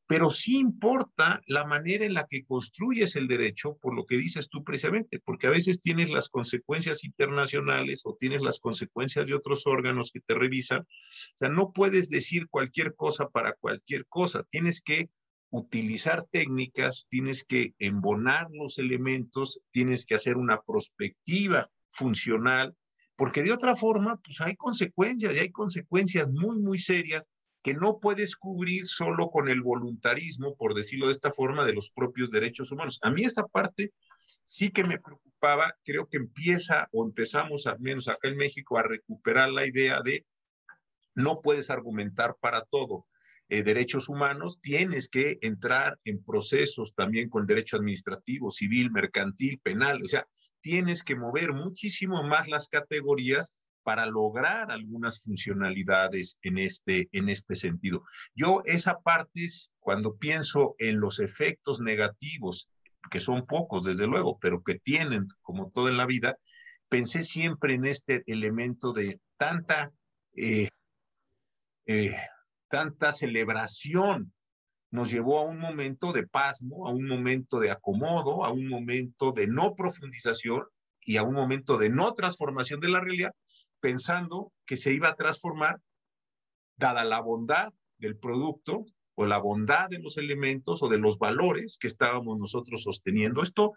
[0.08, 4.50] pero sí importa la manera en la que construyes el derecho, por lo que dices
[4.50, 9.68] tú precisamente, porque a veces tienes las consecuencias internacionales o tienes las consecuencias de otros
[9.68, 10.80] órganos que te revisan.
[10.80, 15.12] O sea, no puedes decir cualquier cosa para cualquier cosa, tienes que
[15.50, 22.76] utilizar técnicas, tienes que embonar los elementos, tienes que hacer una prospectiva funcional
[23.20, 27.28] porque de otra forma, pues hay consecuencias y hay consecuencias muy, muy serias
[27.62, 31.92] que no puedes cubrir solo con el voluntarismo, por decirlo de esta forma, de los
[31.92, 32.98] propios derechos humanos.
[33.02, 33.92] A mí esta parte
[34.42, 38.84] sí que me preocupaba, creo que empieza o empezamos al menos acá en México a
[38.84, 40.26] recuperar la idea de
[41.14, 43.06] no puedes argumentar para todo.
[43.50, 50.04] Eh, derechos humanos, tienes que entrar en procesos también con derecho administrativo, civil, mercantil, penal.
[50.04, 50.28] O sea,
[50.62, 57.56] tienes que mover muchísimo más las categorías para lograr algunas funcionalidades en este, en este
[57.56, 58.04] sentido.
[58.36, 59.48] Yo esa parte
[59.80, 62.70] cuando pienso en los efectos negativos,
[63.10, 66.38] que son pocos desde luego, pero que tienen, como todo en la vida,
[66.88, 69.92] pensé siempre en este elemento de tanta,
[70.36, 70.70] eh,
[71.88, 72.16] eh,
[72.70, 74.34] tanta celebración
[74.92, 79.32] nos llevó a un momento de pasmo, a un momento de acomodo, a un momento
[79.32, 80.64] de no profundización
[81.02, 83.34] y a un momento de no transformación de la realidad,
[83.80, 85.80] pensando que se iba a transformar
[86.78, 91.78] dada la bondad del producto o la bondad de los elementos o de los valores
[91.80, 93.44] que estábamos nosotros sosteniendo.
[93.44, 93.74] Esto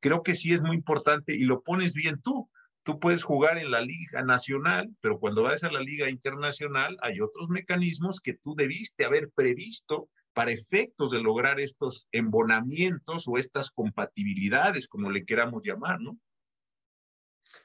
[0.00, 2.48] creo que sí es muy importante y lo pones bien tú.
[2.84, 7.20] Tú puedes jugar en la liga nacional, pero cuando vas a la liga internacional hay
[7.20, 13.70] otros mecanismos que tú debiste haber previsto para efectos de lograr estos embonamientos o estas
[13.70, 16.18] compatibilidades, como le queramos llamar, ¿no?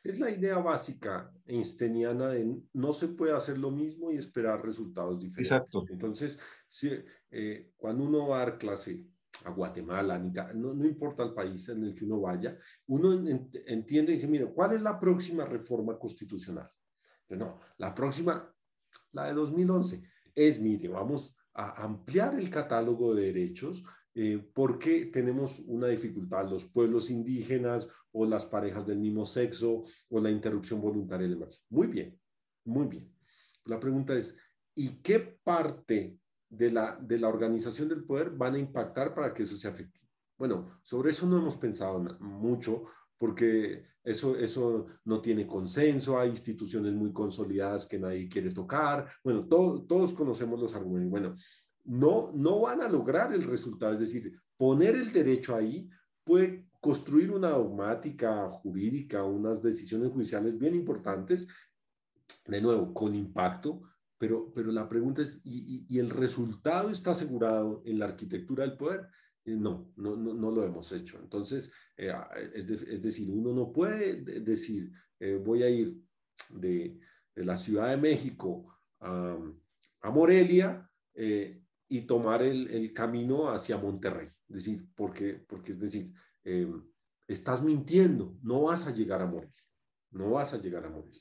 [0.04, 5.20] Es la idea básica einsteiniana de no se puede hacer lo mismo y esperar resultados
[5.20, 5.52] diferentes.
[5.52, 5.86] Exacto.
[5.90, 6.92] Entonces, si,
[7.32, 9.06] eh, cuando uno va a dar clase
[9.46, 12.58] a Guatemala, no, no, importa el país en el que uno vaya,
[12.88, 13.14] uno
[13.66, 16.70] entiende y dice, mira, ¿cuál es la próxima reforma constitucional?
[17.30, 18.52] no, la próxima,
[19.12, 20.02] la de 2011,
[20.34, 23.84] es, mire, vamos a ampliar el catálogo de derechos
[24.16, 30.20] eh, porque tenemos una dificultad, los pueblos indígenas o las parejas del mismo sexo o
[30.20, 31.62] la interrupción voluntaria del embarazo.
[31.70, 32.20] Muy bien,
[32.66, 33.14] muy bien.
[33.66, 34.36] La pregunta es,
[34.74, 36.18] ¿y qué parte
[36.50, 40.06] de la, de la organización del poder van a impactar para que eso sea efectivo?
[40.38, 42.86] Bueno, sobre eso no hemos pensado mucho
[43.18, 49.12] porque eso, eso no tiene consenso, hay instituciones muy consolidadas que nadie quiere tocar.
[49.24, 51.12] Bueno, todos conocemos los argumentos.
[51.12, 51.36] Bueno,
[51.84, 55.90] no, no van a lograr el resultado, es decir, poner el derecho ahí
[56.24, 61.48] puede construir una dogmática jurídica, unas decisiones judiciales bien importantes,
[62.46, 63.82] de nuevo, con impacto,
[64.20, 69.08] pero, pero la pregunta es, ¿y, el resultado está asegurado en la arquitectura del poder?
[69.46, 71.18] Eh, no, no, no, lo hemos hecho.
[71.20, 72.14] Entonces, eh,
[72.54, 74.92] es, decir, uno no puede decir,
[75.22, 75.96] eh, voy a ir
[76.50, 77.00] de,
[77.36, 78.68] la Ciudad de México
[79.00, 79.38] a,
[80.02, 80.86] a Morelia
[81.88, 84.28] y tomar el, camino hacia Monterrey.
[84.28, 86.12] Es decir, porque, porque es decir,
[87.26, 89.54] estás mintiendo, no vas a llegar a morir,
[90.12, 91.16] no vas a llegar a morir.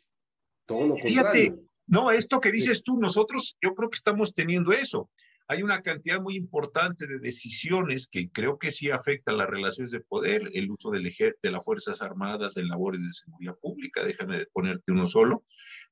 [0.66, 1.67] Todo lo contrario.
[1.88, 5.10] No, esto que dices tú, nosotros yo creo que estamos teniendo eso.
[5.50, 10.00] Hay una cantidad muy importante de decisiones que creo que sí afectan las relaciones de
[10.00, 14.44] poder, el uso del ejército, de las Fuerzas Armadas en labores de seguridad pública, déjame
[14.52, 15.44] ponerte uno solo,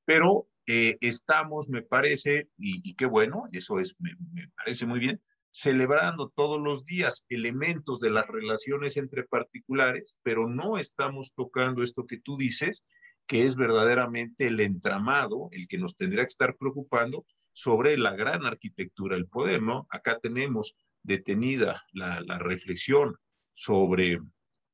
[0.05, 4.11] pero eh, estamos, me parece, y, qué bueno, eso es, me,
[4.55, 5.19] parece muy bien,
[5.49, 12.05] celebrando todos los días elementos de las relaciones entre particulares, pero no estamos tocando esto
[12.05, 12.83] que tú dices,
[13.27, 18.45] que es verdaderamente el entramado, el que nos tendría que estar preocupando sobre la gran
[18.45, 19.61] arquitectura del poder.
[19.89, 23.15] Acá tenemos detenida la, la reflexión
[23.53, 24.19] sobre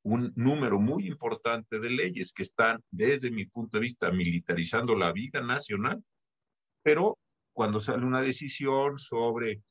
[0.04, 5.12] un número muy importante de leyes que están, desde mi punto de vista, militarizando la
[5.14, 6.04] vida nacional,
[6.84, 7.18] pero
[7.54, 9.62] cuando sale una decisión sobre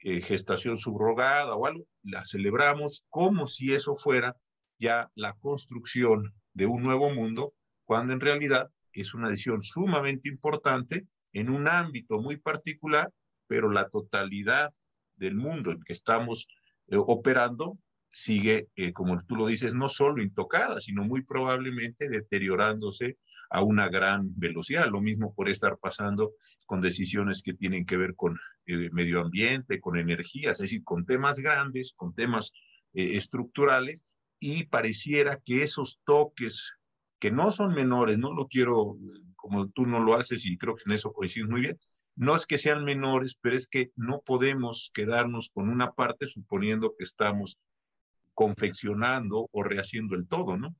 [0.00, 4.36] eh, gestación subrogada o algo, la celebramos como si eso fuera
[4.78, 7.54] ya la construcción de un nuevo mundo,
[7.90, 13.10] cuando en realidad es una decisión sumamente importante en un ámbito muy particular,
[13.48, 14.72] pero la totalidad
[15.16, 16.46] del mundo en que estamos
[16.86, 17.78] eh, operando
[18.12, 23.18] sigue, eh, como tú lo dices, no solo intocada, sino muy probablemente deteriorándose
[23.50, 24.88] a una gran velocidad.
[24.88, 26.34] Lo mismo por estar pasando
[26.66, 31.06] con decisiones que tienen que ver con eh, medio ambiente, con energía, es decir, con
[31.06, 32.52] temas grandes, con temas
[32.92, 34.04] estructurales,
[34.38, 36.72] y pareciera que esos toques
[37.20, 38.96] que no son menores, no lo quiero,
[39.36, 41.78] como tú no lo haces y creo que en eso coincides muy bien,
[42.16, 46.94] no es que sean menores, pero es que no podemos quedarnos con una parte suponiendo
[46.96, 47.60] que estamos
[48.34, 50.74] confeccionando o rehaciendo el todo, ¿no?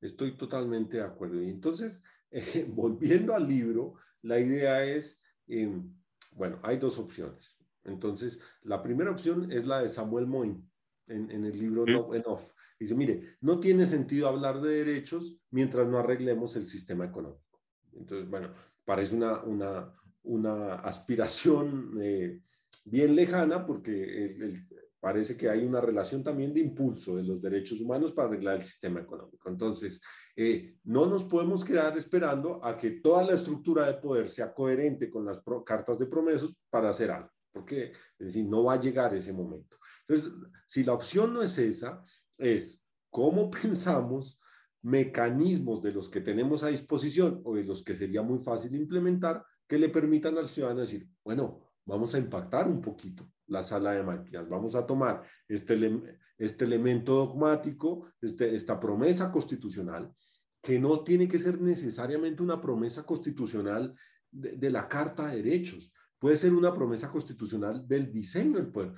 [0.00, 1.42] Estoy totalmente de acuerdo.
[1.42, 5.94] Y entonces, eh, volviendo al libro, la idea es, em,
[6.32, 7.56] bueno, hay dos opciones.
[7.84, 10.71] Entonces, la primera opción es la de Samuel Moyn
[11.12, 12.40] en, el libro No Enough.
[12.78, 17.60] Dice, mire, no tiene sentido hablar de derechos mientras no arreglemos el sistema económico.
[17.94, 18.50] Entonces, bueno,
[18.84, 19.94] parece una, una,
[20.24, 22.40] una aspiración eh,
[22.84, 24.66] bien lejana porque el,
[25.02, 28.62] parece que hay una relación también de impulso de los derechos humanos para arreglar el
[28.62, 29.48] sistema económico.
[29.48, 30.00] Entonces,
[30.36, 35.10] eh, no nos podemos quedar esperando a que toda la estructura de poder sea coherente
[35.10, 39.12] con las cartas de promesas para hacer algo, porque es decir, no va a llegar
[39.12, 39.76] ese momento.
[40.06, 40.32] Entonces,
[40.66, 42.04] si la opción no es esa,
[42.38, 44.38] es cómo pensamos
[44.82, 49.44] mecanismos de los que tenemos a disposición o de los que sería muy fácil implementar
[49.66, 54.02] que le permitan al ciudadano decir, bueno, vamos a impactar un poquito la sala de
[54.02, 60.12] máquinas, vamos a tomar este, este elemento dogmático, este, esta promesa constitucional,
[60.62, 63.94] que no tiene que ser necesariamente una promesa constitucional
[64.30, 68.92] de, la Carta de Derechos, puede ser una promesa constitucional del diseño del poder.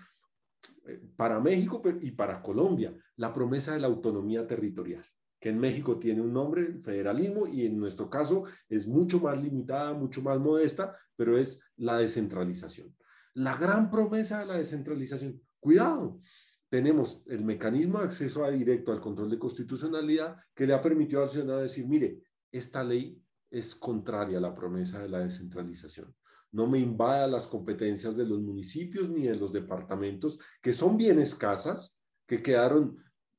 [0.87, 5.05] Eh, para México y para Colombia, la promesa de la autonomía territorial,
[5.41, 9.95] que en México tiene un nombre, federalismo, y en nuestro caso es mucho más limitada,
[9.95, 12.95] mucho más modesta, pero es la descentralización.
[13.35, 16.21] La gran promesa de la descentralización, cuidado,
[16.69, 21.31] tenemos el mecanismo de acceso directo al control de constitucionalidad que le ha permitido al
[21.31, 22.21] ciudadano decir, mire,
[22.51, 23.21] esta ley
[23.51, 26.15] es contraria a la promesa de la descentralización
[26.55, 31.19] no me invada las competencias de los municipios ni de los departamentos, que son bien
[31.19, 31.99] escasas,
[32.29, 32.97] que quedaron,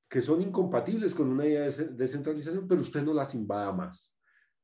[0.09, 4.13] que son incompatibles con una idea de descentralización, pero usted no las invada más.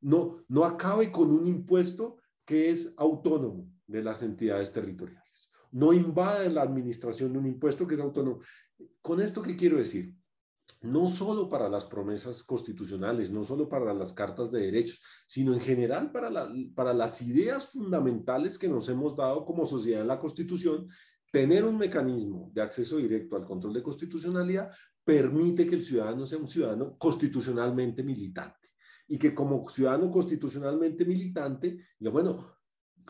[0.01, 5.49] No, no acabe con un impuesto que es autónomo de las entidades territoriales.
[5.71, 8.41] No invada la administración de un impuesto que es autónomo.
[9.01, 10.13] ¿Con esto qué quiero decir?
[10.81, 15.59] No solo para las promesas constitucionales, no solo para las cartas de derechos, sino en
[15.59, 16.31] general para,
[16.75, 20.87] para las ideas fundamentales que nos hemos dado como sociedad en la Constitución,
[21.31, 24.71] tener un mecanismo de acceso directo al control de constitucionalidad
[25.03, 28.69] permite que el ciudadano sea un ciudadano constitucionalmente militante
[29.07, 32.55] y que como ciudadano constitucionalmente militante, diga, bueno,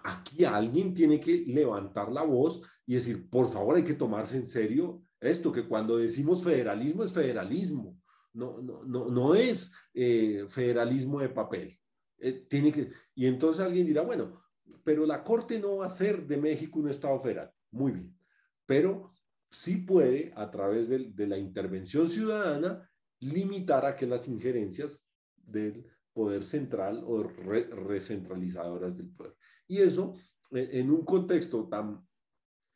[0.03, 4.47] aquí alguien tiene que levantar la voz y decir, por favor, hay que tomarse en
[4.47, 7.97] serio esto, que cuando decimos federalismo es federalismo,
[8.33, 11.73] no, no, no, no es eh, federalismo de papel.
[12.17, 14.41] Eh, tiene que, y entonces alguien dirá, bueno,
[14.83, 17.51] pero la Corte no va a ser de México un Estado federal.
[17.71, 18.17] Muy bien,
[18.65, 19.13] pero
[19.49, 25.03] sí puede, a través de, de la intervención ciudadana, limitar a que las injerencias
[25.35, 29.35] del poder central o recentralizadoras del poder.
[29.67, 30.15] Y eso,
[30.51, 32.05] eh, en un contexto tan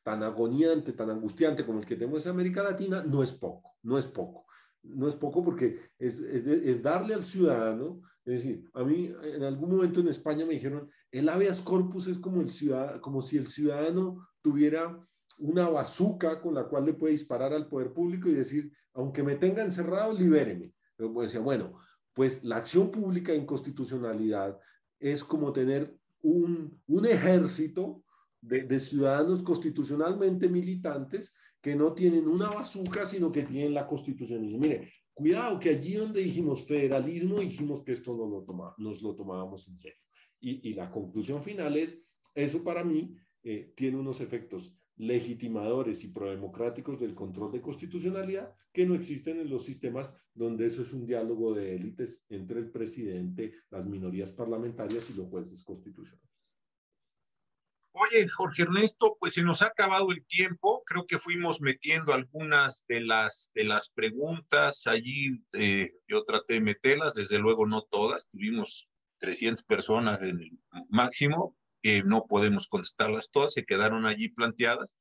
[0.06, 3.98] tan agoniante, tan angustiante como el que tenemos en América Latina, no es poco, no
[3.98, 4.46] es poco.
[4.84, 9.72] No es poco porque es, es, darle al ciudadano, es decir, a mí en algún
[9.72, 13.48] momento en España me dijeron, el habeas corpus es como, el ciudad, como si el
[13.48, 14.96] ciudadano tuviera
[15.40, 19.38] una bazuca con la cual le puede disparar al poder público y decir, aunque me
[19.38, 20.72] tenga encerrado, libéreme.
[21.00, 21.80] Yo decía, bueno,
[22.14, 24.60] pues la acción pública en constitucionalidad
[25.00, 28.05] es como tener un, un ejército
[28.48, 34.44] de, ciudadanos constitucionalmente militantes que no tienen una bazuca, sino que tienen la constitución.
[34.46, 39.02] Y mire, cuidado que allí donde dijimos federalismo, dijimos que esto no lo toma, nos
[39.02, 39.98] lo tomábamos en serio.
[40.40, 42.04] Y, y la conclusión final es,
[42.36, 48.86] eso para mí eh, tiene unos efectos legitimadores y prodemocráticos del control de constitucionalidad que
[48.86, 53.54] no existen en los sistemas donde eso es un diálogo de élites entre el presidente,
[53.70, 56.25] las minorías parlamentarias y los jueces constitucionales.
[57.98, 60.84] Oye, Jorge Ernesto, pues se nos ha acabado el tiempo.
[60.86, 64.86] Creo que fuimos metiendo algunas de las, de las preguntas.
[64.86, 68.28] Allí eh, yo traté de meterlas, desde luego no todas.
[68.28, 68.90] Tuvimos
[69.20, 70.52] 300 personas en el
[70.90, 71.56] máximo.
[72.04, 74.94] no podemos contestarlas todas, se quedaron allí planteadas.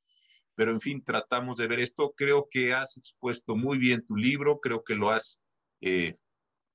[0.55, 2.13] Pero en fin, tratamos de ver esto.
[2.15, 4.61] Creo que has expuesto muy bien tu libro.
[4.61, 5.37] Creo que lo has,
[5.81, 6.15] eh,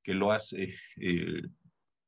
[0.03, 0.75] que lo has eh,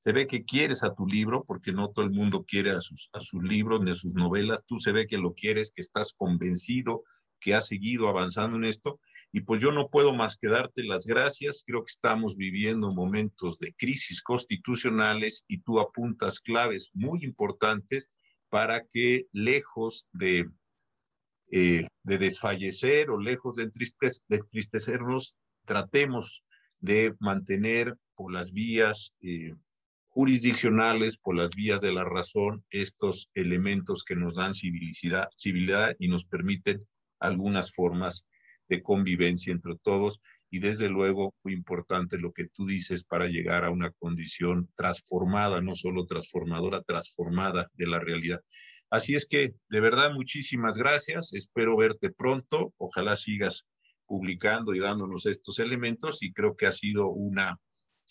[0.05, 3.09] se ve que quieres a tu libro, porque no todo el mundo quiere a sus,
[3.13, 6.13] a sus libros ni a sus novelas, tú se ve que lo quieres, que estás
[6.13, 7.05] convencido,
[7.41, 9.01] que has seguido avanzando en esto,
[9.33, 13.59] y pues yo no puedo más que darte las gracias, creo que estamos viviendo momentos
[13.59, 18.11] de crisis constitucionales y tú apuntas claves muy importantes
[18.51, 20.51] para que lejos de,
[21.51, 23.71] eh, de desfallecer o lejos de,
[24.29, 26.45] de entristecernos, tratemos
[26.81, 29.55] de mantener por las vías eh,
[30.13, 36.09] jurisdiccionales por las vías de la razón estos elementos que nos dan civilidad, civilidad y
[36.09, 36.81] nos permiten
[37.19, 38.27] algunas formas
[38.69, 40.21] de convivencia entre todos.
[40.51, 45.63] Y desde luego muy importante lo que tú dices para llegar a una condición transformada,
[45.63, 48.41] no solo transformadora, transformada de la realidad.
[48.91, 53.65] Así es que de verdad muchísimas gracias, espero verte pronto, ojalá sigas
[54.05, 57.59] publicando y dándonos estos elementos y creo que ha sido una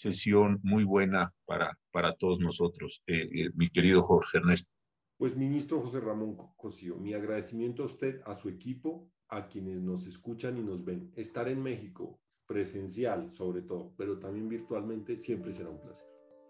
[0.01, 4.71] sesión muy buena para, para todos nosotros, eh, eh, mi querido Jorge Ernesto.
[5.17, 10.07] Pues, ministro José Ramón Cosío, mi agradecimiento a usted, a su equipo, a quienes nos
[10.07, 11.11] escuchan y nos ven.
[11.15, 16.07] Estar en México, presencial sobre todo, pero también virtualmente, siempre será un placer.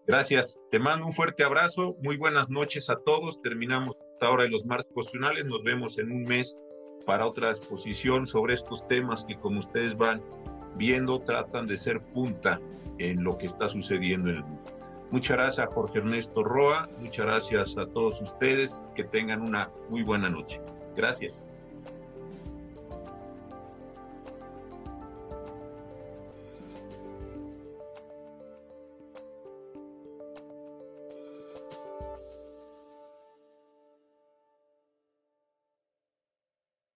[0.07, 0.59] Gracias.
[0.71, 1.95] Te mando un fuerte abrazo.
[2.01, 3.39] Muy buenas noches a todos.
[3.41, 5.45] Terminamos ahora de los marcos constitucionales.
[5.45, 6.57] Nos vemos en un mes
[7.05, 10.23] para otra exposición sobre estos temas que, como ustedes van
[10.75, 12.59] viendo, tratan de ser punta
[12.97, 14.63] en lo que está sucediendo en el mundo.
[15.11, 20.29] Muchas gracias Jorge Ernesto Roa, muchas gracias a todos ustedes, que tengan una muy buena
[20.29, 20.61] noche.
[20.95, 21.45] Gracias.